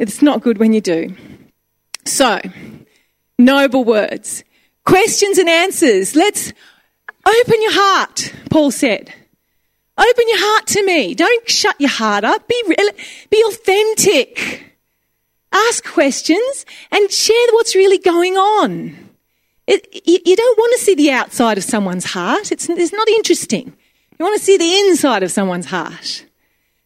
it's 0.00 0.22
not 0.22 0.42
good 0.42 0.58
when 0.58 0.72
you 0.72 0.80
do. 0.80 1.14
So, 2.04 2.40
noble 3.38 3.84
words. 3.84 4.42
Questions 4.84 5.38
and 5.38 5.48
answers. 5.48 6.16
Let's 6.16 6.52
open 7.24 7.62
your 7.62 7.74
heart, 7.74 8.32
Paul 8.50 8.72
said. 8.72 9.12
Open 9.98 10.24
your 10.28 10.38
heart 10.38 10.66
to 10.68 10.84
me. 10.84 11.14
Don't 11.14 11.48
shut 11.48 11.80
your 11.80 11.90
heart 11.90 12.24
up. 12.24 12.46
Be, 12.48 12.62
real, 12.66 12.90
be 13.30 13.42
authentic. 13.48 14.74
Ask 15.52 15.84
questions 15.84 16.66
and 16.90 17.10
share 17.10 17.46
what's 17.52 17.74
really 17.74 17.98
going 17.98 18.36
on. 18.36 18.94
It, 19.66 19.88
you, 20.06 20.18
you 20.24 20.36
don't 20.36 20.58
want 20.58 20.74
to 20.74 20.84
see 20.84 20.94
the 20.94 21.10
outside 21.10 21.56
of 21.56 21.64
someone's 21.64 22.04
heart. 22.04 22.52
It's, 22.52 22.68
it's 22.68 22.92
not 22.92 23.08
interesting. 23.08 23.74
You 24.18 24.24
want 24.24 24.38
to 24.38 24.44
see 24.44 24.58
the 24.58 24.78
inside 24.80 25.22
of 25.22 25.30
someone's 25.30 25.66
heart. 25.66 26.26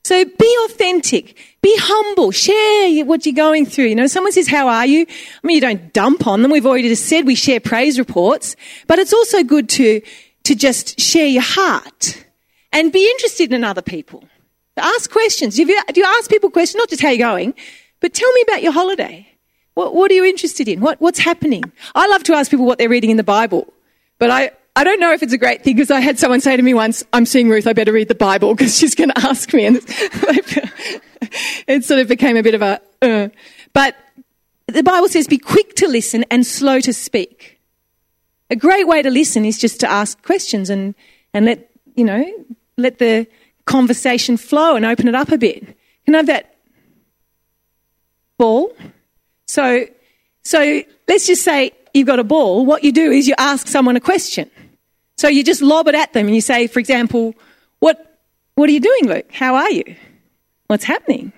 So 0.05 0.25
be 0.25 0.59
authentic, 0.65 1.37
be 1.63 1.75
humble, 1.79 2.31
share 2.31 3.05
what 3.05 3.27
you're 3.27 3.35
going 3.35 3.67
through. 3.67 3.87
You 3.87 3.95
know, 3.97 4.07
someone 4.07 4.33
says, 4.33 4.49
how 4.49 4.69
are 4.69 4.87
you? 4.87 5.03
I 5.03 5.47
mean, 5.47 5.57
you 5.57 5.61
don't 5.61 5.93
dump 5.93 6.27
on 6.27 6.43
them. 6.43 6.51
We've 6.51 6.65
already 6.65 6.89
just 6.89 7.07
said 7.07 7.27
we 7.27 7.35
share 7.35 7.61
praise 7.61 7.99
reports, 7.99 8.57
but 8.87 8.99
it's 8.99 9.13
also 9.13 9.43
good 9.43 9.69
to, 9.71 10.01
to 10.45 10.55
just 10.55 10.99
share 10.99 11.27
your 11.27 11.43
heart 11.43 12.25
and 12.73 12.93
be 12.93 13.09
interested 13.11 13.53
in 13.53 13.65
other 13.65 13.83
people. 13.83 14.25
Ask 14.77 15.11
questions. 15.11 15.57
Do 15.57 15.63
you, 15.63 15.83
you 15.95 16.05
ask 16.05 16.31
people 16.31 16.51
questions? 16.51 16.79
Not 16.79 16.89
just 16.89 17.03
how 17.03 17.11
you're 17.11 17.19
going, 17.19 17.55
but 18.01 18.15
tell 18.15 18.33
me 18.33 18.43
about 18.43 18.63
your 18.63 18.73
holiday. 18.73 19.27
What, 19.75 19.95
what 19.95 20.11
are 20.11 20.15
you 20.15 20.25
interested 20.25 20.69
in? 20.69 20.81
What, 20.81 21.01
what's 21.01 21.19
happening? 21.19 21.65
I 21.95 22.07
love 22.09 22.23
to 22.25 22.35
ask 22.35 22.51
people 22.51 22.67
what 22.67 22.79
they're 22.79 22.89
reading 22.89 23.11
in 23.11 23.17
the 23.17 23.23
Bible, 23.23 23.73
but 24.19 24.31
I, 24.31 24.51
I 24.77 24.85
don't 24.85 25.01
know 25.01 25.13
if 25.13 25.23
it's 25.23 25.33
a 25.33 25.39
great 25.39 25.63
thing 25.63 25.77
because 25.77 25.91
I 25.91 26.01
had 26.01 26.19
someone 26.19 26.41
say 26.41 26.57
to 26.57 26.63
me 26.63 26.75
once, 26.75 27.05
I'm 27.13 27.27
seeing 27.27 27.49
Ruth, 27.49 27.67
I 27.67 27.73
better 27.73 27.93
read 27.93 28.09
the 28.09 28.15
Bible 28.15 28.55
because 28.55 28.77
she's 28.77 28.95
going 28.95 29.11
to 29.15 29.19
ask 29.19 29.53
me. 29.53 29.67
And 29.67 29.77
it 31.67 31.85
sort 31.85 32.01
of 32.01 32.09
became 32.09 32.37
a 32.37 32.43
bit 32.43 32.55
of 32.55 32.63
a, 32.63 32.81
uh. 33.03 33.29
but 33.73 33.97
the 34.67 34.83
Bible 34.83 35.09
says 35.09 35.27
be 35.27 35.39
quick 35.39 35.75
to 35.77 35.89
listen 35.89 36.25
and 36.31 36.47
slow 36.47 36.81
to 36.81 36.93
speak. 36.93 37.61
A 38.51 38.57
great 38.57 38.87
way 38.87 39.03
to 39.03 39.11
listen 39.11 39.45
is 39.45 39.59
just 39.59 39.81
to 39.81 39.91
ask 39.91 40.23
questions 40.23 40.71
and, 40.71 40.95
and 41.33 41.47
let, 41.47 41.71
you 41.95 42.05
know, 42.05 42.25
let 42.81 42.99
the 42.99 43.27
conversation 43.65 44.37
flow 44.37 44.77
and 44.77 44.85
open 44.85 45.09
it 45.09 45.15
up 45.15 45.31
a 45.31 45.39
bit. 45.39 45.77
Can 46.05 46.15
I 46.15 46.19
have 46.19 46.27
that 46.27 46.57
ball? 48.39 48.73
So, 49.47 49.87
so 50.45 50.83
let's 51.09 51.27
just 51.27 51.45
say 51.45 51.73
you've 51.95 52.07
got 52.07 52.19
a 52.19 52.25
ball. 52.25 52.65
What 52.67 52.85
you 52.85 52.93
do 52.93 53.11
is 53.11 53.29
you 53.29 53.35
ask 53.39 53.67
someone 53.67 53.97
a 53.97 54.01
question. 54.01 54.51
So 55.19 55.29
you 55.29 55.45
just 55.45 55.61
lob 55.61 55.87
it 55.89 55.95
at 55.95 56.13
them 56.13 56.27
and 56.27 56.35
you 56.35 56.41
say, 56.41 56.67
for 56.67 56.81
example, 56.81 57.35
what, 57.79 58.19
what 58.55 58.69
are 58.69 58.73
you 58.73 58.81
doing, 58.81 59.07
Luke? 59.07 59.31
How 59.33 59.55
are 59.55 59.71
you? 59.71 59.97
What's 60.67 60.85
happening? 60.85 61.33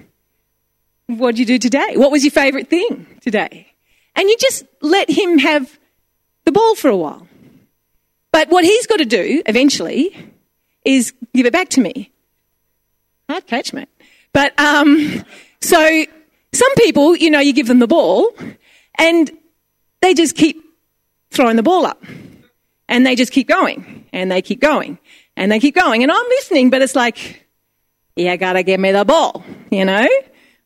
What 1.07 1.33
did 1.33 1.41
you 1.41 1.47
do 1.47 1.59
today? 1.59 1.97
What 1.97 2.11
was 2.11 2.25
your 2.25 2.31
favourite 2.31 2.69
thing 2.69 3.07
today? 3.21 3.73
And 4.15 4.29
you 4.29 4.37
just 4.39 4.65
let 4.81 5.11
him 5.11 5.39
have 5.39 5.79
the 6.45 6.53
ball 6.53 6.75
for 6.77 6.89
a 6.89 6.97
while. 6.97 7.27
But 8.31 8.49
what 8.51 8.65
he's 8.65 8.87
got 8.87 8.99
to 8.99 9.05
do 9.05 9.43
eventually 9.47 10.17
is 10.85 11.13
give 11.35 11.47
it 11.47 11.53
back 11.53 11.69
to 11.71 11.81
me. 11.81 12.11
Hard 13.29 13.47
catch, 13.47 13.73
mate. 13.73 13.89
But 14.33 14.59
um, 14.59 15.25
so 15.61 16.05
some 16.53 16.75
people, 16.77 17.17
you 17.17 17.31
know, 17.31 17.41
you 17.41 17.53
give 17.53 17.67
them 17.67 17.79
the 17.79 17.87
ball 17.87 18.31
and 18.99 19.31
they 20.01 20.15
just 20.15 20.37
keep 20.37 20.63
throwing 21.31 21.57
the 21.57 21.63
ball 21.63 21.87
up 21.87 22.05
and 22.89 23.07
they 23.07 23.15
just 23.15 23.33
keep 23.33 23.49
going 23.49 24.07
and 24.13 24.31
they 24.31 24.43
keep 24.43 24.61
going 24.61 24.99
and 25.37 25.51
they 25.51 25.61
keep 25.61 25.75
going. 25.75 26.03
And 26.03 26.13
I'm 26.13 26.27
listening, 26.29 26.71
but 26.71 26.83
it's 26.83 26.95
like, 26.95 27.47
you 28.17 28.37
gotta 28.37 28.63
give 28.63 28.81
me 28.81 28.93
the 28.93 29.05
ball, 29.05 29.43
you 29.71 29.85
know? 29.85 30.07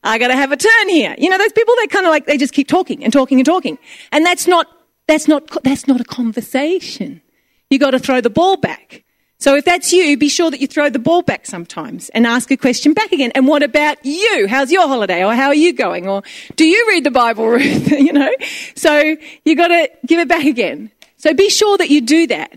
I 0.02 0.18
gotta 0.18 0.34
have 0.34 0.52
a 0.52 0.56
turn 0.56 0.88
here. 0.88 1.14
You 1.18 1.30
know, 1.30 1.38
those 1.38 1.52
people, 1.52 1.74
they 1.78 1.86
kind 1.86 2.06
of 2.06 2.10
like, 2.10 2.26
they 2.26 2.36
just 2.36 2.52
keep 2.52 2.68
talking 2.68 3.04
and 3.04 3.12
talking 3.12 3.38
and 3.38 3.46
talking. 3.46 3.78
And 4.12 4.24
that's 4.24 4.46
not, 4.46 4.66
that's 5.06 5.28
not, 5.28 5.62
that's 5.62 5.86
not 5.86 6.00
a 6.00 6.04
conversation. 6.04 7.22
You 7.70 7.78
gotta 7.78 7.98
throw 7.98 8.20
the 8.20 8.30
ball 8.30 8.56
back. 8.56 9.04
So 9.38 9.54
if 9.54 9.64
that's 9.66 9.92
you, 9.92 10.16
be 10.16 10.28
sure 10.30 10.50
that 10.50 10.60
you 10.60 10.66
throw 10.66 10.88
the 10.88 10.98
ball 10.98 11.20
back 11.22 11.44
sometimes 11.46 12.08
and 12.10 12.26
ask 12.26 12.50
a 12.50 12.56
question 12.56 12.94
back 12.94 13.12
again. 13.12 13.32
And 13.34 13.46
what 13.46 13.62
about 13.62 13.98
you? 14.04 14.46
How's 14.48 14.72
your 14.72 14.88
holiday? 14.88 15.22
Or 15.24 15.34
how 15.34 15.48
are 15.48 15.54
you 15.54 15.74
going? 15.74 16.08
Or 16.08 16.22
do 16.56 16.64
you 16.66 16.86
read 16.88 17.04
the 17.04 17.10
Bible, 17.10 17.46
Ruth? 17.56 17.90
you 17.92 18.12
know? 18.14 18.32
So 18.76 19.16
you 19.44 19.54
gotta 19.54 19.90
give 20.06 20.20
it 20.20 20.28
back 20.28 20.44
again. 20.46 20.90
So 21.18 21.34
be 21.34 21.50
sure 21.50 21.76
that 21.78 21.90
you 21.90 22.00
do 22.00 22.26
that. 22.28 22.52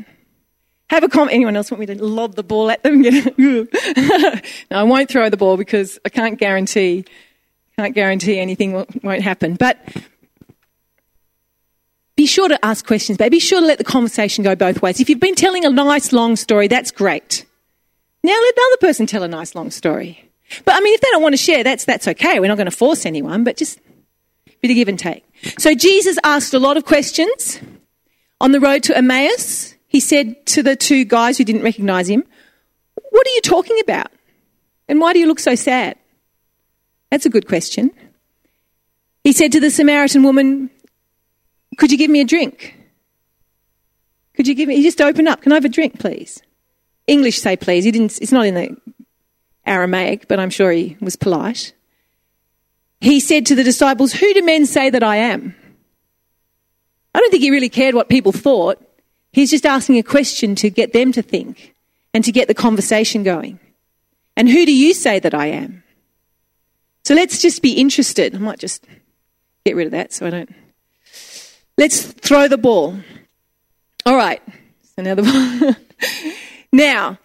Have 0.90 1.04
a 1.04 1.10
comment. 1.10 1.36
Anyone 1.36 1.56
else 1.56 1.70
want 1.70 1.82
me 1.82 1.86
to 1.88 2.04
lob 2.04 2.36
the 2.36 2.44
ball 2.44 2.72
at 2.72 2.82
them? 2.82 3.02
no, 3.38 3.66
I 4.72 4.84
won't 4.84 5.10
throw 5.10 5.30
the 5.30 5.38
ball 5.38 5.58
because 5.58 6.00
I 6.06 6.10
can't 6.10 6.40
guarantee, 6.40 7.06
can't 7.78 7.94
guarantee 7.94 8.40
anything 8.40 8.74
won't- 8.74 9.04
won't 9.04 9.22
happen. 9.22 9.56
But 9.56 9.78
be 12.20 12.26
sure 12.26 12.50
to 12.50 12.66
ask 12.66 12.86
questions, 12.86 13.18
but 13.18 13.32
be 13.32 13.40
sure 13.40 13.62
to 13.62 13.66
let 13.66 13.78
the 13.78 13.84
conversation 13.86 14.44
go 14.44 14.54
both 14.54 14.82
ways. 14.82 15.00
If 15.00 15.08
you've 15.08 15.22
been 15.22 15.36
telling 15.36 15.64
a 15.64 15.70
nice 15.70 16.12
long 16.12 16.36
story, 16.36 16.68
that's 16.68 16.92
great. 16.92 17.46
Now 18.26 18.34
let 18.34 18.56
the 18.56 18.62
other 18.68 18.88
person 18.88 19.06
tell 19.06 19.24
a 19.24 19.28
nice 19.30 19.56
long 19.56 19.72
story. 19.72 20.30
But 20.66 20.76
I 20.76 20.82
mean, 20.82 20.94
if 20.96 21.00
they 21.00 21.08
don't 21.12 21.22
want 21.22 21.32
to 21.32 21.38
share, 21.38 21.64
that's, 21.64 21.86
that's 21.86 22.10
okay. 22.10 22.42
We're 22.42 22.50
not 22.50 22.58
going 22.58 22.70
to 22.70 22.76
force 22.76 23.06
anyone, 23.06 23.46
but 23.46 23.56
just 23.56 23.80
a 24.48 24.52
bit 24.62 24.70
of 24.70 24.76
give 24.76 24.90
and 24.90 25.00
take. 25.00 25.24
So 25.60 25.74
Jesus 25.74 26.18
asked 26.26 26.54
a 26.54 26.60
lot 26.60 26.76
of 26.76 26.84
questions 26.84 27.58
on 28.42 28.52
the 28.52 28.60
road 28.60 28.84
to 28.84 28.98
Emmaus. 28.98 29.76
He 29.88 30.02
said 30.02 30.46
to 30.48 30.62
the 30.62 30.76
two 30.76 31.06
guys 31.06 31.38
who 31.38 31.46
didn't 31.46 31.64
recognize 31.64 32.10
him, 32.10 32.26
What 33.12 33.28
are 33.28 33.34
you 33.34 33.42
talking 33.44 33.80
about? 33.80 34.12
And 34.90 35.00
why 35.00 35.14
do 35.14 35.20
you 35.20 35.28
look 35.28 35.40
so 35.40 35.56
sad? 35.56 35.96
That's 37.12 37.26
a 37.26 37.30
good 37.30 37.48
question. 37.48 37.92
He 39.24 39.32
said 39.32 39.54
to 39.54 39.62
the 39.62 39.72
Samaritan 39.72 40.24
woman, 40.24 40.70
Could 41.80 41.94
you 41.94 41.98
give 41.98 42.12
me 42.12 42.20
a 42.20 42.26
drink? 42.26 42.76
Could 44.36 44.50
you 44.50 44.54
give 44.54 44.68
me, 44.68 44.76
he 44.76 44.84
just 44.84 45.00
opened 45.00 45.30
up, 45.30 45.42
Can 45.42 45.54
I 45.54 45.56
have 45.56 45.66
a 45.66 45.70
drink, 45.70 45.98
please? 45.98 46.42
English 47.08 47.42
say 47.42 47.56
please. 47.56 47.86
He 47.86 47.92
didn't, 47.92 48.22
it's 48.22 48.34
not 48.34 48.46
in 48.46 48.54
the 48.54 48.78
Aramaic, 49.66 50.28
but 50.28 50.42
I'm 50.42 50.50
sure 50.50 50.72
he 50.72 50.98
was 51.00 51.16
polite. 51.16 51.72
He 53.00 53.22
said 53.22 53.46
to 53.46 53.56
the 53.56 53.64
disciples, 53.64 54.12
Who 54.12 54.34
do 54.34 54.44
men 54.44 54.66
say 54.66 54.90
that 54.90 55.04
I 55.04 55.16
am? 55.16 55.56
I 57.16 57.20
don't 57.20 57.32
think 57.32 57.44
he 57.44 57.50
really 57.50 57.70
cared 57.70 57.96
what 57.96 58.10
people 58.10 58.34
thought. 58.34 58.86
He's 59.32 59.50
just 59.50 59.66
asking 59.66 59.98
a 59.98 60.04
question 60.04 60.56
to 60.56 60.70
get 60.70 60.92
them 60.92 61.14
to 61.14 61.22
think 61.22 61.76
and 62.14 62.26
to 62.26 62.32
get 62.34 62.50
the 62.50 62.54
conversation 62.54 63.24
going. 63.24 63.58
And 64.36 64.50
who 64.50 64.66
do 64.66 64.76
you 64.76 64.94
say 64.94 65.20
that 65.20 65.34
I 65.34 65.48
am? 65.48 65.84
So 67.06 67.16
let's 67.16 67.42
just 67.42 67.62
be 67.62 67.72
interested. 67.72 68.36
I 68.36 68.40
might 68.40 68.60
just 68.60 68.86
get 69.66 69.78
rid 69.78 69.86
of 69.86 69.92
that 69.92 70.12
so 70.12 70.28
I 70.28 70.30
don't. 70.30 70.50
Let's 71.80 72.02
throw 72.12 72.50
the 72.50 72.58
ball. 72.58 73.00
All 74.06 74.18
right. 74.18 74.42
So 74.98 75.02
now 75.02 75.16
the 75.16 75.24
ball. 75.24 76.34
now, 76.74 77.18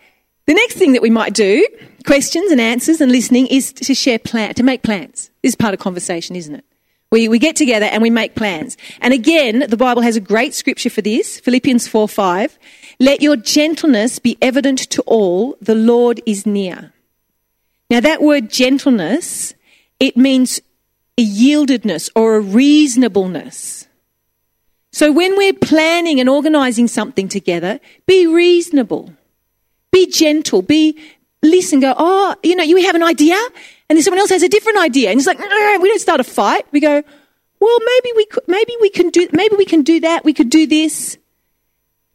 the 0.47 0.55
next 0.55 0.77
thing 0.77 0.93
that 0.93 1.03
we 1.03 1.11
might 1.11 1.35
do, 1.35 1.67
questions 2.07 2.53
and 2.53 2.61
answers 2.61 3.01
and 3.01 3.11
listening, 3.11 3.49
is 3.49 3.73
to 3.73 3.95
share 3.97 4.21
plan, 4.21 4.55
to 4.55 4.63
make 4.63 4.85
plans. 4.85 5.33
This 5.43 5.51
is 5.51 5.57
part 5.57 5.75
of 5.75 5.81
conversation, 5.81 6.37
isn't 6.37 6.55
it? 6.55 6.65
We, 7.11 7.27
we 7.27 7.41
get 7.41 7.57
together 7.57 7.87
and 7.87 8.01
we 8.01 8.11
make 8.11 8.37
plans. 8.37 8.77
And 9.01 9.13
again, 9.13 9.65
the 9.69 9.77
Bible 9.77 10.03
has 10.03 10.15
a 10.15 10.21
great 10.21 10.55
scripture 10.55 10.89
for 10.89 11.03
this, 11.03 11.41
Philippians 11.41 11.89
4 11.89 12.09
5. 12.09 12.57
Let 13.01 13.23
your 13.23 13.35
gentleness 13.35 14.21
be 14.21 14.39
evident 14.41 14.79
to 14.91 15.03
all, 15.03 15.57
the 15.61 15.75
Lord 15.75 16.21
is 16.27 16.47
near. 16.47 16.93
Now 17.91 17.99
that 17.99 18.23
word 18.23 18.51
gentleness, 18.51 19.53
it 19.99 20.17
means 20.17 20.61
a 21.19 21.27
yieldedness 21.27 22.09
or 22.15 22.37
a 22.37 22.41
reasonableness. 22.41 23.89
So 24.95 25.11
when 25.11 25.37
we're 25.37 25.55
planning 25.55 26.21
and 26.21 26.29
organizing 26.29 26.87
something 26.87 27.27
together, 27.27 27.81
be 28.07 28.29
reasonable. 28.29 29.13
Be 29.91 30.07
gentle. 30.07 30.63
Be, 30.63 30.97
listen, 31.43 31.81
go, 31.81 31.95
oh, 31.97 32.37
you 32.45 32.55
know, 32.55 32.63
you 32.63 32.77
have 32.85 32.95
an 32.95 33.03
idea 33.03 33.35
and 33.89 33.97
then 33.97 34.05
someone 34.05 34.21
else 34.21 34.31
has 34.31 34.45
a 34.45 34.49
different 34.49 34.79
idea. 34.79 35.11
And 35.11 35.19
it's 35.19 35.27
like, 35.27 35.41
we 35.41 35.89
don't 35.89 36.01
start 36.01 36.21
a 36.21 36.25
fight. 36.25 36.65
We 36.71 36.79
go, 36.79 37.03
well, 37.59 37.79
maybe 37.85 38.13
we 38.15 38.27
could, 38.27 38.45
maybe 38.47 38.73
we 38.81 38.89
can 38.89 39.11
do, 39.11 39.29
maybe 39.33 39.57
we 39.57 39.65
can 39.65 39.83
do 39.83 39.99
that. 39.99 40.25
We 40.25 40.33
could 40.33 40.49
do 40.49 40.65
this. 40.65 41.19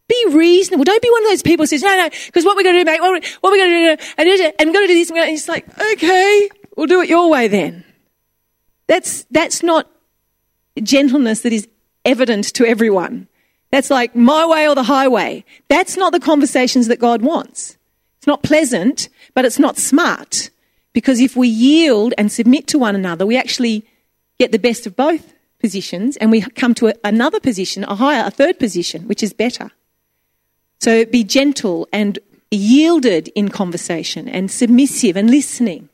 Be 0.08 0.24
reasonable. 0.30 0.84
Don't 0.84 1.02
be 1.02 1.10
one 1.10 1.22
of 1.22 1.28
those 1.28 1.42
people 1.42 1.64
who 1.64 1.66
says, 1.66 1.82
no, 1.82 1.94
no, 1.94 2.08
because 2.08 2.46
what 2.46 2.56
we're 2.56 2.62
going 2.62 2.76
to 2.76 2.80
do, 2.80 2.90
mate, 2.90 3.02
what, 3.02 3.22
what 3.42 3.50
we're 3.52 3.58
going 3.58 3.70
to 3.70 3.96
do, 3.96 4.10
and, 4.16 4.26
we're 4.26 4.72
going 4.72 4.86
to 4.88 4.94
do 4.94 4.94
this, 4.94 5.10
and 5.10 5.18
it's 5.18 5.48
like, 5.48 5.66
okay, 5.92 6.48
we'll 6.78 6.86
do 6.86 7.02
it 7.02 7.10
your 7.10 7.28
way 7.28 7.46
then. 7.46 7.84
That's, 8.86 9.24
that's 9.30 9.62
not 9.62 9.86
gentleness 10.82 11.42
that 11.42 11.52
is 11.52 11.68
evident 12.04 12.52
to 12.54 12.66
everyone. 12.66 13.28
That's 13.70 13.90
like 13.90 14.16
my 14.16 14.46
way 14.46 14.68
or 14.68 14.74
the 14.74 14.82
highway. 14.82 15.44
That's 15.68 15.96
not 15.96 16.12
the 16.12 16.20
conversations 16.20 16.88
that 16.88 16.98
God 16.98 17.22
wants. 17.22 17.76
It's 18.18 18.26
not 18.26 18.42
pleasant, 18.42 19.08
but 19.34 19.44
it's 19.44 19.58
not 19.58 19.78
smart. 19.78 20.50
Because 20.92 21.20
if 21.20 21.36
we 21.36 21.48
yield 21.48 22.12
and 22.18 22.32
submit 22.32 22.66
to 22.68 22.78
one 22.78 22.96
another, 22.96 23.24
we 23.24 23.36
actually 23.36 23.86
get 24.38 24.52
the 24.52 24.58
best 24.58 24.86
of 24.86 24.96
both 24.96 25.34
positions 25.60 26.16
and 26.16 26.30
we 26.30 26.40
come 26.40 26.74
to 26.74 26.88
a, 26.88 26.94
another 27.04 27.38
position, 27.38 27.84
a 27.84 27.94
higher, 27.94 28.26
a 28.26 28.30
third 28.30 28.58
position, 28.58 29.06
which 29.06 29.22
is 29.22 29.32
better. 29.32 29.70
So 30.80 31.04
be 31.04 31.22
gentle 31.22 31.88
and 31.92 32.18
yielded 32.50 33.28
in 33.28 33.50
conversation 33.50 34.28
and 34.28 34.50
submissive 34.50 35.16
and 35.16 35.30
listening. 35.30 35.88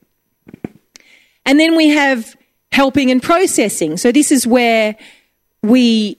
And 1.44 1.60
then 1.60 1.76
we 1.76 1.88
have 1.88 2.36
helping 2.72 3.10
and 3.10 3.22
processing. 3.22 3.96
So 3.96 4.12
this 4.12 4.32
is 4.32 4.46
where 4.46 4.96
we 5.62 6.18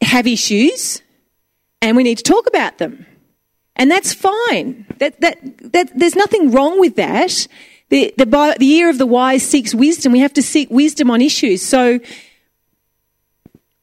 have 0.00 0.26
issues 0.26 1.02
and 1.80 1.96
we 1.96 2.02
need 2.02 2.18
to 2.18 2.24
talk 2.24 2.46
about 2.46 2.78
them. 2.78 3.06
And 3.76 3.90
that's 3.90 4.12
fine. 4.12 4.86
That, 4.98 5.20
that, 5.20 5.38
that, 5.72 5.98
there's 5.98 6.14
nothing 6.14 6.50
wrong 6.50 6.78
with 6.78 6.96
that. 6.96 7.46
The, 7.88 8.12
the, 8.16 8.56
the 8.58 8.66
year 8.66 8.88
of 8.88 8.98
the 8.98 9.06
wise 9.06 9.42
seeks 9.42 9.74
wisdom. 9.74 10.12
We 10.12 10.20
have 10.20 10.32
to 10.34 10.42
seek 10.42 10.70
wisdom 10.70 11.10
on 11.10 11.20
issues. 11.20 11.62
So, 11.62 12.00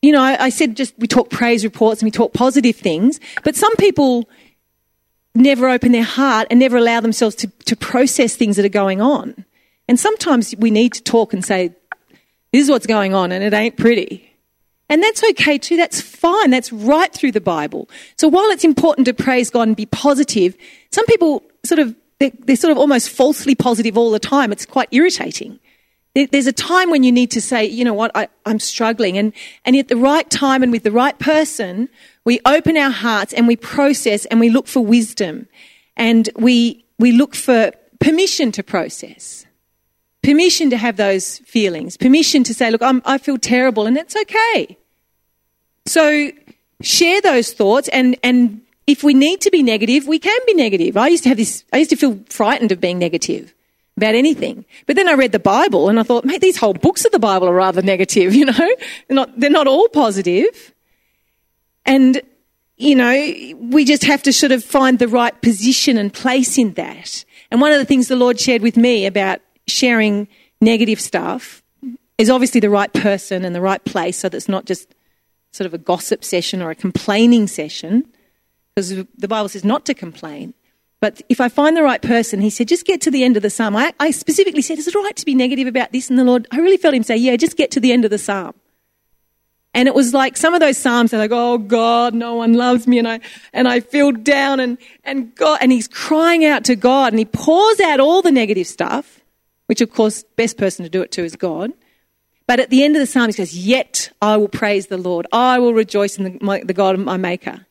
you 0.01 0.11
know, 0.11 0.21
I, 0.21 0.45
I 0.45 0.49
said 0.49 0.77
just 0.77 0.93
we 0.97 1.07
talk 1.07 1.29
praise 1.29 1.63
reports 1.63 2.01
and 2.01 2.07
we 2.07 2.11
talk 2.11 2.33
positive 2.33 2.75
things, 2.75 3.19
but 3.43 3.55
some 3.55 3.75
people 3.75 4.29
never 5.35 5.69
open 5.69 5.91
their 5.91 6.03
heart 6.03 6.47
and 6.49 6.59
never 6.59 6.77
allow 6.77 6.99
themselves 7.01 7.35
to, 7.37 7.47
to 7.65 7.75
process 7.75 8.35
things 8.35 8.55
that 8.55 8.65
are 8.65 8.69
going 8.69 9.01
on. 9.01 9.45
And 9.87 9.99
sometimes 9.99 10.55
we 10.57 10.71
need 10.71 10.93
to 10.93 11.03
talk 11.03 11.33
and 11.33 11.43
say, 11.43 11.73
this 12.51 12.63
is 12.63 12.69
what's 12.69 12.87
going 12.87 13.13
on 13.13 13.31
and 13.31 13.43
it 13.43 13.53
ain't 13.53 13.77
pretty. 13.77 14.28
And 14.89 15.03
that's 15.03 15.23
okay 15.31 15.57
too. 15.57 15.77
That's 15.77 16.01
fine. 16.01 16.49
That's 16.49 16.73
right 16.73 17.13
through 17.13 17.31
the 17.31 17.41
Bible. 17.41 17.87
So 18.17 18.27
while 18.27 18.49
it's 18.49 18.63
important 18.63 19.05
to 19.05 19.13
praise 19.13 19.49
God 19.49 19.67
and 19.67 19.77
be 19.77 19.85
positive, 19.85 20.57
some 20.91 21.05
people 21.05 21.43
sort 21.63 21.79
of, 21.79 21.95
they're, 22.19 22.31
they're 22.39 22.55
sort 22.55 22.71
of 22.71 22.77
almost 22.77 23.09
falsely 23.09 23.53
positive 23.53 23.97
all 23.97 24.09
the 24.11 24.19
time. 24.19 24.51
It's 24.51 24.65
quite 24.65 24.89
irritating. 24.91 25.59
There's 26.15 26.47
a 26.47 26.51
time 26.51 26.89
when 26.89 27.03
you 27.03 27.11
need 27.11 27.29
to 27.31 27.41
say, 27.41 27.65
you 27.65 27.85
know 27.85 27.93
what, 27.93 28.11
I, 28.15 28.27
I'm 28.45 28.59
struggling. 28.59 29.17
And, 29.17 29.31
and 29.63 29.75
at 29.75 29.89
the 29.89 29.95
right 29.95 30.27
time 30.29 30.63
and 30.63 30.71
with 30.71 30.83
the 30.83 30.91
right 30.91 31.17
person, 31.19 31.87
we 32.25 32.41
open 32.45 32.75
our 32.75 32.89
hearts 32.89 33.31
and 33.31 33.47
we 33.47 33.55
process 33.55 34.25
and 34.25 34.39
we 34.39 34.49
look 34.49 34.67
for 34.67 34.83
wisdom 34.83 35.47
and 35.95 36.27
we, 36.35 36.83
we 36.97 37.11
look 37.11 37.35
for 37.35 37.71
permission 37.99 38.51
to 38.53 38.63
process 38.63 39.45
permission 40.21 40.69
to 40.69 40.77
have 40.77 40.97
those 40.97 41.39
feelings, 41.39 41.97
permission 41.97 42.43
to 42.43 42.53
say, 42.53 42.69
look, 42.69 42.81
I'm, 42.81 43.01
I 43.05 43.17
feel 43.17 43.37
terrible 43.37 43.87
and 43.87 43.97
it's 43.97 44.15
okay. 44.15 44.77
So 45.89 46.31
share 46.81 47.19
those 47.19 47.51
thoughts 47.51 47.87
and, 47.87 48.15
and 48.21 48.61
if 48.85 49.03
we 49.03 49.15
need 49.15 49.41
to 49.41 49.49
be 49.49 49.63
negative, 49.63 50.07
we 50.07 50.19
can 50.19 50.39
be 50.45 50.53
negative. 50.53 50.95
I 50.95 51.07
used 51.07 51.23
to 51.23 51.29
have 51.29 51.37
this, 51.39 51.63
I 51.73 51.77
used 51.77 51.89
to 51.89 51.95
feel 51.95 52.19
frightened 52.29 52.71
of 52.71 52.79
being 52.79 52.99
negative 52.99 53.55
about 53.97 54.13
anything. 54.13 54.65
But 54.85 54.97
then 54.97 55.09
I 55.09 55.13
read 55.13 55.31
the 55.31 55.39
Bible 55.39 55.89
and 55.89 55.99
I 55.99 56.03
thought, 56.03 56.25
mate, 56.25 56.41
these 56.41 56.57
whole 56.57 56.75
books 56.75 57.05
of 57.05 57.11
the 57.11 57.17
Bible 57.17 57.49
are 57.49 57.55
rather 57.55 57.81
negative, 57.81 58.35
you 58.35 58.45
know? 58.45 58.53
They're 58.53 59.15
not, 59.15 59.39
they're 59.39 59.49
not 59.49 59.65
all 59.65 59.89
positive. 59.89 60.75
And, 61.87 62.21
you 62.77 62.93
know, 62.93 63.55
we 63.57 63.83
just 63.83 64.03
have 64.03 64.21
to 64.23 64.31
sort 64.31 64.51
of 64.51 64.63
find 64.63 64.99
the 64.99 65.07
right 65.07 65.41
position 65.41 65.97
and 65.97 66.13
place 66.13 66.59
in 66.59 66.73
that. 66.73 67.25
And 67.49 67.61
one 67.61 67.71
of 67.71 67.79
the 67.79 67.85
things 67.85 68.09
the 68.09 68.15
Lord 68.15 68.39
shared 68.39 68.61
with 68.61 68.77
me 68.77 69.07
about 69.07 69.41
sharing 69.65 70.27
negative 70.61 71.01
stuff 71.01 71.63
is 72.19 72.29
obviously 72.29 72.59
the 72.59 72.69
right 72.69 72.93
person 72.93 73.43
and 73.43 73.55
the 73.55 73.61
right 73.61 73.83
place 73.85 74.19
so 74.19 74.29
that 74.29 74.37
it's 74.37 74.47
not 74.47 74.65
just 74.65 74.93
sort 75.51 75.65
of 75.65 75.73
a 75.73 75.77
gossip 75.77 76.23
session 76.23 76.61
or 76.61 76.71
a 76.71 76.75
complaining 76.75 77.47
session, 77.47 78.05
because 78.75 78.89
the 79.17 79.27
Bible 79.27 79.49
says 79.49 79.63
not 79.63 79.85
to 79.85 79.93
complain. 79.93 80.53
But 81.01 81.21
if 81.29 81.39
I 81.39 81.47
find 81.47 81.77
the 81.77 81.83
right 81.83 82.01
person, 82.01 82.41
he 82.41 82.49
said, 82.49 82.67
just 82.67 82.85
get 82.85 82.99
to 83.01 83.11
the 83.11 83.23
end 83.23 83.37
of 83.37 83.43
the 83.43 83.49
psalm. 83.49 83.75
I, 83.75 83.93
I 83.99 84.11
specifically 84.11 84.61
said, 84.61 84.79
is 84.79 84.87
it 84.87 84.95
right 84.95 85.15
to 85.15 85.25
be 85.25 85.33
negative 85.33 85.67
about 85.67 85.91
this? 85.93 86.09
And 86.09 86.19
the 86.19 86.25
Lord, 86.25 86.47
I 86.51 86.57
really 86.57 86.77
felt 86.77 86.93
him 86.93 87.03
say, 87.03 87.15
yeah, 87.15 87.37
just 87.37 87.55
get 87.55 87.71
to 87.71 87.79
the 87.79 87.93
end 87.93 88.03
of 88.03 88.11
the 88.11 88.17
psalm. 88.17 88.53
And 89.73 89.87
it 89.87 89.93
was 89.93 90.13
like 90.13 90.35
some 90.35 90.53
of 90.53 90.59
those 90.59 90.77
psalms 90.77 91.13
are 91.13 91.17
like, 91.17 91.31
oh 91.31 91.57
God, 91.57 92.13
no 92.13 92.35
one 92.35 92.53
loves 92.53 92.87
me, 92.87 92.97
and 92.97 93.07
I 93.07 93.19
and 93.53 93.67
I 93.67 93.81
feel 93.81 94.11
down, 94.11 94.59
and 94.59 94.79
and 95.03 95.33
God, 95.35 95.59
and 95.61 95.71
he's 95.71 95.87
crying 95.87 96.43
out 96.43 96.63
to 96.65 96.75
God, 96.75 97.13
and 97.13 97.19
he 97.19 97.25
pours 97.25 97.79
out 97.79 97.99
all 97.99 98.23
the 98.23 98.31
negative 98.31 98.65
stuff, 98.65 99.21
which 99.67 99.79
of 99.79 99.91
course, 99.91 100.23
best 100.35 100.57
person 100.57 100.83
to 100.83 100.89
do 100.89 101.03
it 101.03 101.11
to 101.11 101.23
is 101.23 101.35
God. 101.35 101.71
But 102.49 102.59
at 102.59 102.71
the 102.71 102.83
end 102.83 102.95
of 102.95 102.99
the 102.99 103.05
psalm, 103.05 103.27
he 103.27 103.33
says, 103.33 103.55
"Yet 103.55 104.11
I 104.23 104.35
will 104.35 104.47
praise 104.47 104.87
the 104.87 104.97
Lord; 104.97 105.27
I 105.31 105.59
will 105.59 105.75
rejoice 105.75 106.17
in 106.17 106.23
the, 106.23 106.37
my, 106.41 106.61
the 106.61 106.73
God 106.73 106.95
of 106.95 107.01
my 107.01 107.15
Maker." 107.15 107.67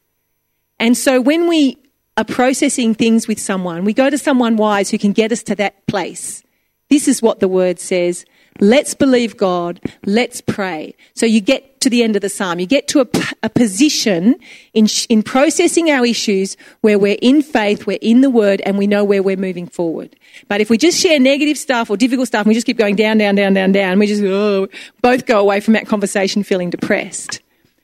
And 0.79 0.97
so 0.97 1.21
when 1.21 1.49
we 1.49 1.79
are 2.17 2.23
processing 2.23 2.95
things 2.95 3.27
with 3.27 3.41
someone, 3.41 3.85
we 3.85 3.93
go 3.93 4.09
to 4.09 4.17
someone 4.17 4.57
wise 4.57 4.89
who 4.89 4.97
can 4.97 5.11
get 5.11 5.33
us 5.33 5.43
to 5.43 5.57
that 5.57 5.85
place. 5.89 6.45
This 6.91 7.09
is 7.09 7.21
what 7.21 7.41
the 7.41 7.49
word 7.49 7.81
says. 7.81 8.25
Let's 8.61 8.95
believe 8.95 9.37
God. 9.37 9.81
Let's 10.05 10.41
pray. 10.41 10.95
So 11.15 11.27
you 11.27 11.41
get 11.41 11.81
to 11.81 11.91
the 11.91 12.03
end 12.03 12.17
of 12.17 12.23
the 12.23 12.29
psalm. 12.29 12.59
You 12.59 12.67
get 12.67 12.89
to 12.89 13.09
a 13.43 13.49
position 13.49 14.37
in, 14.75 14.89
in 15.09 15.23
processing 15.23 15.91
our 15.91 16.05
issues 16.05 16.57
where 16.81 16.99
we're 16.99 17.19
in 17.23 17.43
faith, 17.43 17.87
we're 17.87 17.99
in 18.01 18.21
the 18.21 18.31
word, 18.31 18.61
and 18.63 18.77
we 18.77 18.87
know 18.87 19.05
where 19.05 19.23
we're 19.23 19.37
moving 19.37 19.69
forward. 19.69 20.17
But 20.49 20.61
if 20.61 20.71
we 20.71 20.79
just 20.79 21.01
share 21.01 21.21
negative 21.21 21.57
stuff 21.57 21.89
or 21.91 21.97
difficult 21.97 22.29
stuff 22.29 22.41
and 22.41 22.49
we 22.49 22.55
just 22.55 22.67
keep 22.67 22.79
going 22.79 22.97
down, 22.97 23.19
down, 23.19 23.37
down, 23.37 23.55
down, 23.55 23.73
down, 23.73 23.99
we 23.99 24.07
just 24.07 24.23
oh, 24.23 24.69
both 25.03 25.27
go 25.27 25.39
away 25.39 25.61
from 25.61 25.75
that 25.75 25.87
conversation 25.87 26.43
feeling 26.43 26.71
depressed. 26.71 27.41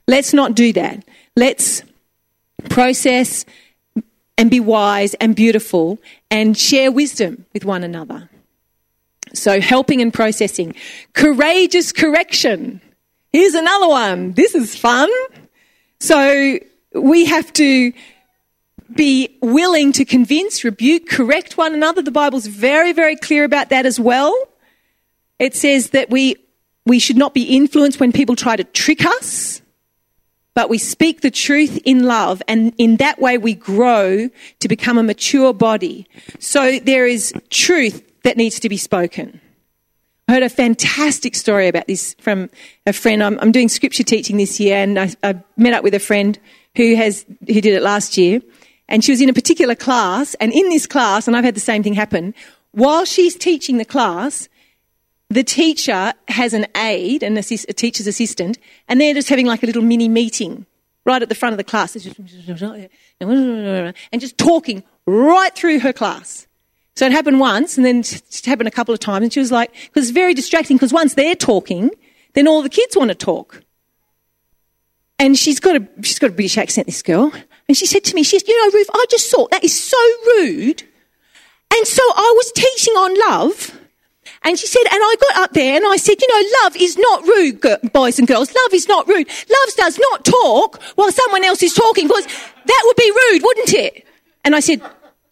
Let's 0.09 0.35
not 0.35 0.55
do 0.55 0.73
that. 0.73 1.05
Let's 1.37 1.83
process 2.69 3.45
and 4.37 4.51
be 4.51 4.61
wise 4.61 5.15
and 5.15 5.37
beautiful 5.37 5.99
and 6.31 6.59
share 6.59 6.91
wisdom 6.91 7.47
with 7.53 7.65
one 7.65 7.85
another. 7.85 8.29
So, 9.35 9.61
helping 9.61 10.01
and 10.01 10.13
processing. 10.13 10.75
Courageous 11.13 11.93
correction. 11.93 12.81
Here's 13.33 13.55
another 13.55 13.89
one. 13.89 14.33
This 14.33 14.55
is 14.55 14.77
fun. 14.77 15.11
So, 16.01 16.59
we 16.95 17.25
have 17.27 17.53
to 17.55 17.93
be 18.95 19.37
willing 19.43 19.93
to 19.93 20.05
convince, 20.05 20.65
rebuke, 20.65 21.09
correct 21.09 21.57
one 21.57 21.75
another. 21.75 22.03
The 22.03 22.11
Bible's 22.11 22.47
very, 22.47 22.93
very 22.93 23.17
clear 23.17 23.45
about 23.45 23.71
that 23.71 23.87
as 23.87 23.99
well. 23.99 24.35
It 25.39 25.55
says 25.55 25.91
that 25.91 26.11
we, 26.11 26.37
we 26.87 26.99
should 26.99 27.17
not 27.17 27.35
be 27.35 27.57
influenced 27.57 27.99
when 27.99 28.13
people 28.13 28.37
try 28.37 28.57
to 28.57 28.65
trick 28.65 29.05
us, 29.05 29.63
but 30.55 30.71
we 30.71 30.79
speak 30.79 31.23
the 31.23 31.31
truth 31.31 31.81
in 31.85 32.05
love, 32.05 32.41
and 32.47 32.73
in 32.79 32.97
that 32.99 33.21
way 33.21 33.39
we 33.39 33.55
grow 33.55 34.31
to 34.61 34.69
become 34.69 34.99
a 34.99 35.03
mature 35.03 35.53
body. 35.53 36.07
So 36.39 36.79
there 36.79 37.07
is 37.07 37.33
truth 37.51 38.03
that 38.25 38.37
needs 38.37 38.59
to 38.61 38.69
be 38.69 38.77
spoken. 38.77 39.41
I 40.27 40.33
heard 40.33 40.43
a 40.43 40.49
fantastic 40.49 41.35
story 41.35 41.69
about 41.69 41.87
this 41.87 42.15
from 42.19 42.51
a 42.87 42.93
friend. 42.93 43.23
I'm, 43.23 43.39
I'm 43.41 43.53
doing 43.53 43.69
scripture 43.69 44.03
teaching 44.03 44.39
this 44.39 44.59
year, 44.59 44.77
and 44.77 44.99
I, 44.99 45.15
I 45.23 45.43
met 45.57 45.75
up 45.75 45.85
with 45.85 45.95
a 45.95 46.01
friend 46.01 46.39
who 46.77 46.97
has 46.97 47.25
who 47.47 47.61
did 47.61 47.75
it 47.75 47.83
last 47.83 48.17
year, 48.17 48.41
and 48.89 49.05
she 49.05 49.13
was 49.13 49.21
in 49.21 49.29
a 49.29 49.35
particular 49.35 49.75
class. 49.75 50.35
And 50.35 50.53
in 50.53 50.71
this 50.71 50.87
class, 50.87 51.29
and 51.29 51.37
I've 51.37 51.45
had 51.45 51.55
the 51.55 51.61
same 51.61 51.83
thing 51.83 51.95
happen. 51.95 52.35
While 52.73 53.05
she's 53.05 53.37
teaching 53.37 53.77
the 53.77 53.85
class, 53.85 54.49
the 55.29 55.45
teacher 55.45 56.15
has 56.29 56.55
an 56.55 56.67
aide, 56.75 57.23
an 57.23 57.37
assist, 57.37 57.67
a 57.69 57.75
teacher's 57.75 58.07
assistant, 58.07 58.59
and 58.89 59.01
they're 59.01 59.15
just 59.15 59.29
having 59.29 59.47
like 59.47 59.63
a 59.63 59.67
little 59.67 59.83
mini 59.83 60.09
meeting 60.09 60.65
right 61.05 61.21
at 61.21 61.29
the 61.29 61.35
front 61.35 61.53
of 61.53 61.59
the 61.59 61.65
class, 61.65 61.95
and 63.21 64.21
just 64.21 64.39
talking 64.39 64.83
right 65.07 65.55
through 65.55 65.81
her 65.81 65.93
class. 65.93 66.47
So 66.97 67.07
it 67.07 67.13
happened 67.13 67.41
once, 67.41 67.77
and 67.77 67.85
then 67.85 68.01
it 68.01 68.43
happened 68.45 68.69
a 68.69 68.73
couple 68.73 68.95
of 68.95 69.01
times, 69.01 69.25
and 69.25 69.33
she 69.33 69.41
was 69.41 69.51
like, 69.51 69.73
because 69.73 70.05
it's 70.05 70.15
very 70.15 70.33
distracting, 70.33 70.77
because 70.77 70.93
once 70.93 71.15
they're 71.15 71.35
talking, 71.35 71.91
then 72.35 72.47
all 72.47 72.63
the 72.63 72.69
kids 72.69 72.97
want 72.97 73.09
to 73.09 73.15
talk. 73.15 73.63
And 75.19 75.37
she's 75.37 75.61
got 75.61 75.77
a 75.77 75.89
she's 76.03 76.19
got 76.19 76.31
a 76.31 76.33
British 76.33 76.59
accent, 76.59 76.87
this 76.87 77.03
girl. 77.03 77.33
And 77.69 77.77
she 77.77 77.87
said 77.87 78.05
to 78.05 78.15
me, 78.15 78.23
she 78.23 78.39
said, 78.39 78.49
you 78.49 78.61
know, 78.61 78.73
Ruth, 78.77 78.91
I 78.93 79.07
just 79.11 79.31
thought 79.31 79.51
that 79.51 79.65
is 79.65 79.81
so 79.81 79.97
rude. 80.39 80.83
And 81.77 81.87
so 81.87 82.03
I 82.03 82.33
was 82.37 82.53
teaching 82.53 82.95
on 82.95 83.31
love. 83.31 83.81
And 84.43 84.59
she 84.59 84.67
said, 84.67 84.83
and 84.93 85.01
I 85.03 85.15
got 85.21 85.45
up 85.45 85.53
there 85.53 85.77
and 85.77 85.87
I 85.87 85.97
said, 85.97 86.21
you 86.21 86.29
know, 86.29 86.49
love 86.63 86.77
is 86.77 86.99
not 86.99 87.27
rude, 87.27 87.93
boys 87.93 88.19
and 88.19 88.29
girls. 88.29 88.55
Love 88.55 88.75
is 88.75 88.87
not 88.87 89.09
rude. 89.09 89.27
Love 89.27 89.75
does 89.77 89.99
not 89.99 90.25
talk 90.25 90.83
while 90.97 91.11
someone 91.11 91.45
else 91.45 91.63
is 91.63 91.73
talking 91.73 92.07
because 92.07 92.27
that 92.27 92.83
would 92.85 92.97
be 92.97 93.11
rude, 93.11 93.43
wouldn't 93.43 93.73
it? 93.73 94.07
And 94.45 94.55
I 94.55 94.61
said, 94.61 94.83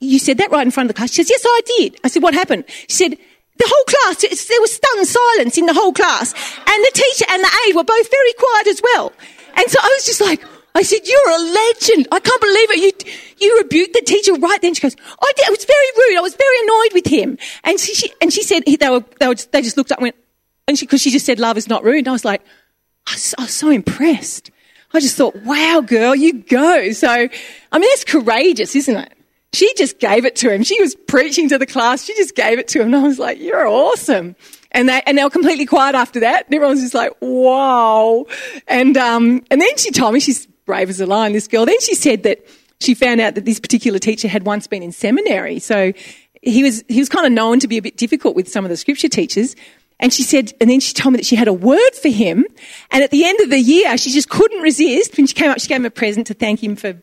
you 0.02 0.18
said 0.18 0.38
that 0.38 0.50
right 0.50 0.66
in 0.66 0.70
front 0.70 0.90
of 0.90 0.94
the 0.94 0.98
class. 0.98 1.12
She 1.12 1.22
says, 1.22 1.30
yes, 1.30 1.42
I 1.46 1.60
did. 1.78 2.00
I 2.04 2.08
said, 2.08 2.22
what 2.22 2.34
happened? 2.34 2.64
She 2.88 2.96
said, 2.96 3.12
the 3.12 3.64
whole 3.66 3.84
class, 3.84 4.46
there 4.48 4.60
was 4.60 4.74
stunned 4.74 5.06
silence 5.06 5.58
in 5.58 5.66
the 5.66 5.74
whole 5.74 5.92
class. 5.92 6.32
And 6.32 6.84
the 6.84 6.90
teacher 6.94 7.24
and 7.30 7.42
the 7.42 7.50
aide 7.68 7.76
were 7.76 7.84
both 7.84 8.10
very 8.10 8.32
quiet 8.32 8.66
as 8.66 8.80
well. 8.82 9.12
And 9.54 9.70
so 9.70 9.78
I 9.80 9.88
was 9.96 10.06
just 10.06 10.20
like, 10.20 10.42
I 10.74 10.82
said, 10.82 11.00
you're 11.04 11.30
a 11.30 11.38
legend. 11.38 12.08
I 12.10 12.18
can't 12.18 12.40
believe 12.40 12.70
it. 12.70 13.06
You, 13.06 13.12
you 13.46 13.58
rebuked 13.58 13.92
the 13.92 14.00
teacher 14.00 14.32
right 14.34 14.60
then. 14.62 14.74
She 14.74 14.80
goes, 14.80 14.96
I 14.98 15.32
did. 15.36 15.46
It 15.46 15.50
was 15.50 15.64
very 15.64 16.08
rude. 16.08 16.18
I 16.18 16.22
was 16.22 16.34
very 16.34 16.58
annoyed 16.62 16.94
with 16.94 17.06
him. 17.06 17.38
And 17.62 17.78
she, 17.78 17.94
she 17.94 18.12
and 18.20 18.32
she 18.32 18.42
said, 18.42 18.64
they 18.64 18.88
were, 18.88 19.04
they 19.20 19.28
were, 19.28 19.34
just, 19.34 19.52
they 19.52 19.60
just 19.62 19.76
looked 19.76 19.92
up 19.92 19.98
and 19.98 20.04
went, 20.04 20.16
and 20.66 20.78
she, 20.78 20.86
cause 20.86 21.02
she 21.02 21.10
just 21.10 21.26
said 21.26 21.38
love 21.38 21.58
is 21.58 21.68
not 21.68 21.84
rude. 21.84 21.98
And 21.98 22.08
I 22.08 22.12
was 22.12 22.24
like, 22.24 22.42
I 23.06 23.12
was, 23.12 23.34
I 23.38 23.42
was 23.42 23.54
so 23.54 23.68
impressed. 23.68 24.50
I 24.94 25.00
just 25.00 25.16
thought, 25.16 25.36
wow, 25.44 25.82
girl, 25.86 26.14
you 26.14 26.42
go. 26.42 26.92
So, 26.92 27.08
I 27.08 27.78
mean, 27.78 27.90
that's 27.90 28.04
courageous, 28.04 28.74
isn't 28.74 28.96
it? 28.96 29.12
She 29.54 29.72
just 29.74 29.98
gave 29.98 30.24
it 30.24 30.36
to 30.36 30.50
him. 30.50 30.62
She 30.62 30.80
was 30.80 30.94
preaching 30.94 31.48
to 31.50 31.58
the 31.58 31.66
class. 31.66 32.04
She 32.04 32.14
just 32.14 32.34
gave 32.34 32.58
it 32.58 32.68
to 32.68 32.80
him. 32.80 32.86
And 32.86 32.96
I 32.96 33.02
was 33.02 33.18
like, 33.18 33.38
you're 33.38 33.66
awesome. 33.66 34.34
And 34.70 34.88
they, 34.88 35.02
and 35.06 35.18
they 35.18 35.24
were 35.24 35.30
completely 35.30 35.66
quiet 35.66 35.94
after 35.94 36.20
that. 36.20 36.46
And 36.46 36.54
everyone 36.54 36.74
was 36.74 36.82
just 36.82 36.94
like, 36.94 37.12
wow. 37.20 38.24
And, 38.66 38.96
um, 38.96 39.44
and 39.50 39.60
then 39.60 39.76
she 39.76 39.90
told 39.90 40.14
me 40.14 40.20
she's 40.20 40.46
brave 40.64 40.88
as 40.88 41.00
a 41.00 41.06
lion, 41.06 41.34
this 41.34 41.48
girl. 41.48 41.66
Then 41.66 41.80
she 41.80 41.94
said 41.94 42.22
that 42.22 42.46
she 42.80 42.94
found 42.94 43.20
out 43.20 43.34
that 43.34 43.44
this 43.44 43.60
particular 43.60 43.98
teacher 43.98 44.26
had 44.26 44.44
once 44.44 44.66
been 44.66 44.82
in 44.82 44.90
seminary. 44.90 45.58
So 45.58 45.92
he 46.40 46.62
was, 46.62 46.82
he 46.88 46.98
was 46.98 47.10
kind 47.10 47.26
of 47.26 47.32
known 47.32 47.60
to 47.60 47.68
be 47.68 47.76
a 47.76 47.82
bit 47.82 47.98
difficult 47.98 48.34
with 48.34 48.48
some 48.48 48.64
of 48.64 48.70
the 48.70 48.76
scripture 48.78 49.08
teachers. 49.08 49.54
And 50.00 50.12
she 50.12 50.22
said, 50.22 50.52
and 50.60 50.70
then 50.70 50.80
she 50.80 50.94
told 50.94 51.12
me 51.12 51.18
that 51.18 51.26
she 51.26 51.36
had 51.36 51.46
a 51.46 51.52
word 51.52 51.94
for 52.00 52.08
him. 52.08 52.46
And 52.90 53.04
at 53.04 53.10
the 53.10 53.24
end 53.24 53.38
of 53.40 53.50
the 53.50 53.60
year, 53.60 53.96
she 53.98 54.10
just 54.10 54.30
couldn't 54.30 54.62
resist. 54.62 55.16
When 55.16 55.26
she 55.26 55.34
came 55.34 55.50
up, 55.50 55.60
she 55.60 55.68
gave 55.68 55.76
him 55.76 55.86
a 55.86 55.90
present 55.90 56.26
to 56.28 56.34
thank 56.34 56.64
him 56.64 56.74
for, 56.74 56.94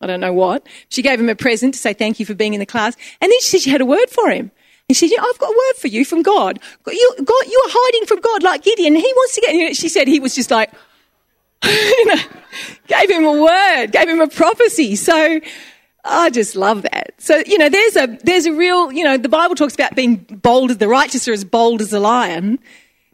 I 0.00 0.06
don't 0.06 0.20
know 0.20 0.32
what. 0.32 0.66
She 0.88 1.02
gave 1.02 1.18
him 1.18 1.28
a 1.28 1.34
present 1.34 1.74
to 1.74 1.80
say 1.80 1.92
thank 1.92 2.20
you 2.20 2.26
for 2.26 2.34
being 2.34 2.54
in 2.54 2.60
the 2.60 2.66
class. 2.66 2.96
And 3.20 3.30
then 3.30 3.40
she 3.40 3.48
said 3.48 3.60
she 3.62 3.70
had 3.70 3.80
a 3.80 3.86
word 3.86 4.10
for 4.10 4.30
him. 4.30 4.50
And 4.88 4.96
she 4.96 5.08
said, 5.08 5.18
I've 5.18 5.38
got 5.38 5.48
a 5.48 5.56
word 5.56 5.80
for 5.80 5.88
you 5.88 6.04
from 6.04 6.22
God. 6.22 6.60
You, 6.86 7.14
God, 7.16 7.46
you 7.46 7.62
are 7.66 7.70
hiding 7.72 8.06
from 8.06 8.20
God 8.20 8.42
like 8.42 8.62
Gideon. 8.62 8.94
He 8.94 9.12
wants 9.16 9.34
to 9.34 9.40
get, 9.40 9.54
you 9.54 9.74
she 9.74 9.88
said 9.88 10.06
he 10.06 10.20
was 10.20 10.34
just 10.34 10.50
like, 10.50 10.70
you 11.64 12.06
know, 12.06 12.22
gave 12.86 13.10
him 13.10 13.24
a 13.24 13.42
word, 13.42 13.90
gave 13.90 14.08
him 14.08 14.20
a 14.20 14.28
prophecy. 14.28 14.94
So 14.94 15.40
I 16.04 16.30
just 16.30 16.54
love 16.54 16.82
that. 16.82 17.14
So, 17.18 17.42
you 17.46 17.58
know, 17.58 17.68
there's 17.68 17.96
a, 17.96 18.06
there's 18.22 18.46
a 18.46 18.52
real, 18.52 18.92
you 18.92 19.02
know, 19.02 19.16
the 19.16 19.28
Bible 19.28 19.56
talks 19.56 19.74
about 19.74 19.96
being 19.96 20.16
bold 20.16 20.70
as 20.70 20.78
the 20.78 20.88
righteous 20.88 21.26
are 21.26 21.32
as 21.32 21.44
bold 21.44 21.80
as 21.80 21.92
a 21.92 21.98
lion. 21.98 22.60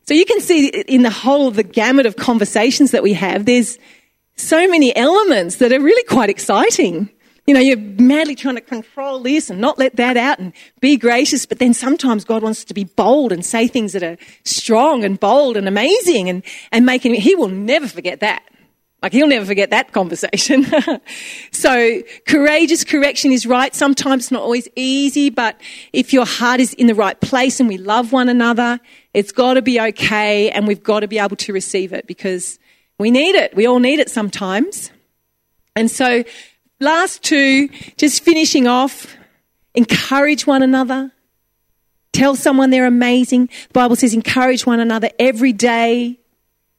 So 0.04 0.14
you 0.14 0.26
can 0.26 0.40
see 0.40 0.68
in 0.68 1.02
the 1.02 1.10
whole 1.10 1.48
of 1.48 1.56
the 1.56 1.62
gamut 1.62 2.04
of 2.04 2.16
conversations 2.16 2.90
that 2.90 3.02
we 3.02 3.14
have, 3.14 3.46
there's 3.46 3.78
so 4.36 4.68
many 4.68 4.94
elements 4.96 5.56
that 5.56 5.72
are 5.72 5.80
really 5.80 6.04
quite 6.04 6.30
exciting. 6.30 7.10
You 7.46 7.54
know, 7.54 7.60
you're 7.60 7.76
madly 7.76 8.34
trying 8.34 8.54
to 8.54 8.60
control 8.60 9.20
this 9.20 9.50
and 9.50 9.60
not 9.60 9.78
let 9.78 9.96
that 9.96 10.16
out 10.16 10.38
and 10.38 10.52
be 10.80 10.96
gracious, 10.96 11.44
but 11.44 11.58
then 11.58 11.74
sometimes 11.74 12.24
God 12.24 12.42
wants 12.42 12.64
to 12.64 12.74
be 12.74 12.84
bold 12.84 13.32
and 13.32 13.44
say 13.44 13.66
things 13.66 13.92
that 13.94 14.02
are 14.02 14.16
strong 14.44 15.04
and 15.04 15.18
bold 15.18 15.56
and 15.56 15.66
amazing 15.66 16.28
and, 16.28 16.44
and 16.70 16.86
making, 16.86 17.14
he 17.14 17.34
will 17.34 17.48
never 17.48 17.88
forget 17.88 18.20
that. 18.20 18.44
Like 19.02 19.12
he'll 19.12 19.26
never 19.26 19.44
forget 19.44 19.70
that 19.70 19.90
conversation. 19.90 20.64
so 21.50 22.02
courageous 22.28 22.84
correction 22.84 23.32
is 23.32 23.44
right. 23.44 23.74
Sometimes 23.74 24.24
it's 24.24 24.30
not 24.30 24.42
always 24.42 24.68
easy, 24.76 25.28
but 25.28 25.60
if 25.92 26.12
your 26.12 26.24
heart 26.24 26.60
is 26.60 26.72
in 26.74 26.86
the 26.86 26.94
right 26.94 27.20
place 27.20 27.58
and 27.58 27.68
we 27.68 27.78
love 27.78 28.12
one 28.12 28.28
another, 28.28 28.78
it's 29.12 29.32
got 29.32 29.54
to 29.54 29.62
be 29.62 29.80
okay 29.80 30.50
and 30.50 30.68
we've 30.68 30.84
got 30.84 31.00
to 31.00 31.08
be 31.08 31.18
able 31.18 31.36
to 31.38 31.52
receive 31.52 31.92
it 31.92 32.06
because 32.06 32.60
we 33.02 33.10
need 33.10 33.34
it. 33.34 33.54
We 33.54 33.66
all 33.66 33.80
need 33.80 33.98
it 33.98 34.08
sometimes. 34.08 34.90
And 35.74 35.90
so 35.90 36.24
last 36.80 37.22
two, 37.22 37.68
just 37.96 38.22
finishing 38.22 38.66
off, 38.66 39.16
encourage 39.74 40.46
one 40.46 40.62
another. 40.62 41.12
Tell 42.12 42.36
someone 42.36 42.70
they're 42.70 42.86
amazing. 42.86 43.46
The 43.46 43.72
Bible 43.72 43.96
says 43.96 44.14
encourage 44.14 44.66
one 44.66 44.80
another 44.80 45.10
every 45.18 45.52
day. 45.52 46.20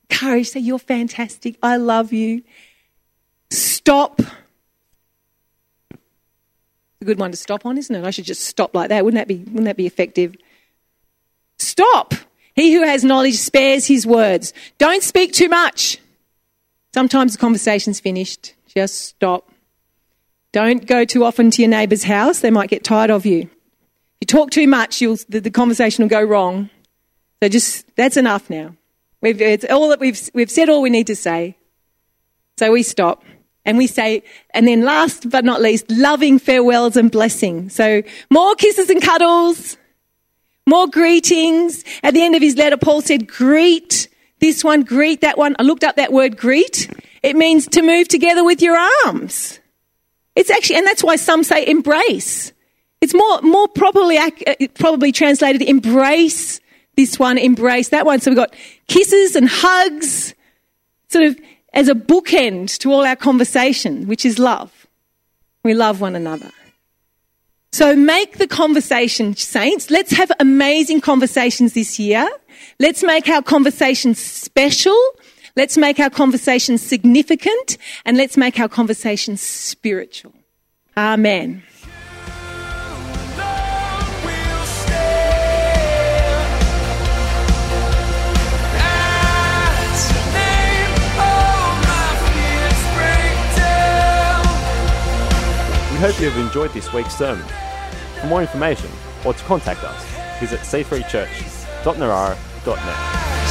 Encourage, 0.09 0.49
say 0.49 0.61
you're 0.61 0.79
fantastic. 0.79 1.57
I 1.61 1.77
love 1.77 2.13
you. 2.13 2.43
Stop. 3.49 4.21
A 7.01 7.05
good 7.05 7.19
one 7.19 7.31
to 7.31 7.37
stop 7.37 7.65
on, 7.65 7.77
isn't 7.77 7.93
it? 7.93 8.05
I 8.05 8.11
should 8.11 8.25
just 8.25 8.45
stop 8.45 8.73
like 8.73 8.89
that. 8.89 9.03
Wouldn't 9.03 9.19
that 9.19 9.27
be, 9.27 9.39
wouldn't 9.39 9.65
that 9.65 9.77
be 9.77 9.87
effective? 9.87 10.35
Stop. 11.57 12.13
He 12.55 12.73
who 12.73 12.83
has 12.83 13.03
knowledge 13.03 13.35
spares 13.35 13.87
his 13.87 14.05
words. 14.05 14.53
Don't 14.77 15.03
speak 15.03 15.33
too 15.33 15.49
much. 15.49 15.97
Sometimes 16.93 17.33
the 17.33 17.39
conversation's 17.39 17.99
finished. 17.99 18.53
Just 18.67 19.01
stop. 19.01 19.51
Don't 20.51 20.85
go 20.85 21.05
too 21.05 21.23
often 21.23 21.49
to 21.51 21.61
your 21.61 21.69
neighbour's 21.69 22.03
house. 22.03 22.39
They 22.39 22.51
might 22.51 22.69
get 22.69 22.83
tired 22.83 23.09
of 23.09 23.25
you. 23.25 23.41
If 23.41 23.49
you 24.21 24.27
talk 24.27 24.51
too 24.51 24.67
much, 24.67 24.99
the, 24.99 25.39
the 25.39 25.49
conversation 25.49 26.03
will 26.03 26.09
go 26.09 26.21
wrong. 26.21 26.69
So 27.41 27.49
just, 27.49 27.93
that's 27.95 28.15
enough 28.15 28.49
now. 28.49 28.75
We've, 29.21 29.41
it's 29.41 29.65
all 29.65 29.89
that 29.89 29.99
we've, 29.99 30.29
we've 30.33 30.51
said 30.51 30.69
all 30.69 30.81
we 30.81 30.89
need 30.89 31.07
to 31.07 31.15
say. 31.15 31.57
So 32.57 32.71
we 32.71 32.83
stop 32.83 33.23
and 33.65 33.77
we 33.77 33.87
say, 33.87 34.23
and 34.53 34.67
then 34.67 34.83
last 34.83 35.29
but 35.29 35.43
not 35.43 35.61
least, 35.61 35.89
loving 35.89 36.37
farewells 36.37 36.95
and 36.95 37.09
blessings. 37.09 37.73
So 37.73 38.03
more 38.29 38.55
kisses 38.55 38.89
and 38.89 39.01
cuddles, 39.01 39.77
more 40.67 40.87
greetings. 40.87 41.83
At 42.03 42.13
the 42.13 42.21
end 42.21 42.35
of 42.35 42.41
his 42.41 42.55
letter, 42.55 42.77
Paul 42.77 43.01
said, 43.01 43.27
greet 43.27 44.07
this 44.43 44.61
one, 44.61 44.83
greet 44.83 45.21
that 45.21 45.37
one. 45.37 45.55
I 45.57 45.63
looked 45.63 45.85
up 45.85 45.95
that 45.95 46.11
word 46.11 46.35
greet. 46.35 46.89
It 47.23 47.37
means 47.37 47.65
to 47.69 47.81
move 47.81 48.09
together 48.09 48.43
with 48.43 48.61
your 48.61 48.77
arms. 49.05 49.61
It's 50.35 50.51
actually, 50.51 50.75
and 50.75 50.85
that's 50.85 51.01
why 51.01 51.15
some 51.15 51.45
say 51.45 51.65
embrace. 51.65 52.51
It's 52.99 53.13
more, 53.13 53.41
more 53.41 53.69
properly, 53.69 54.17
uh, 54.17 54.31
probably 54.73 55.13
translated 55.13 55.61
embrace 55.61 56.59
this 56.97 57.17
one, 57.17 57.37
embrace 57.37 57.89
that 57.89 58.05
one. 58.05 58.19
So 58.19 58.31
we've 58.31 58.37
got 58.37 58.53
kisses 58.89 59.37
and 59.37 59.47
hugs, 59.47 60.35
sort 61.07 61.23
of 61.23 61.39
as 61.73 61.87
a 61.87 61.95
bookend 61.95 62.77
to 62.79 62.91
all 62.91 63.05
our 63.05 63.15
conversation, 63.15 64.07
which 64.07 64.25
is 64.25 64.39
love. 64.39 64.87
We 65.63 65.73
love 65.73 66.01
one 66.01 66.17
another. 66.17 66.51
So 67.73 67.95
make 67.95 68.37
the 68.37 68.45
conversation, 68.45 69.35
saints. 69.35 69.89
Let's 69.89 70.11
have 70.11 70.31
amazing 70.39 71.01
conversations 71.01 71.73
this 71.73 71.97
year. 71.97 72.29
Let's 72.77 73.01
make 73.01 73.27
our 73.27 73.41
conversations 73.41 74.19
special. 74.19 74.95
Let's 75.55 75.75
make 75.75 75.99
our 75.99 76.11
conversations 76.11 76.83
significant 76.83 77.79
and 78.05 78.15
let's 78.15 78.37
make 78.37 78.59
our 78.59 78.69
conversations 78.69 79.41
spiritual. 79.41 80.33
Amen. 80.95 81.63
Hope 96.03 96.19
you 96.19 96.27
have 96.29 96.37
enjoyed 96.37 96.73
this 96.73 96.91
week's 96.91 97.15
sermon. 97.15 97.47
For 98.19 98.27
more 98.27 98.41
information 98.41 98.89
or 99.23 99.33
to 99.33 99.43
contact 99.45 99.85
us, 99.85 100.03
visit 100.37 100.59
c3church.narara.net. 100.59 103.42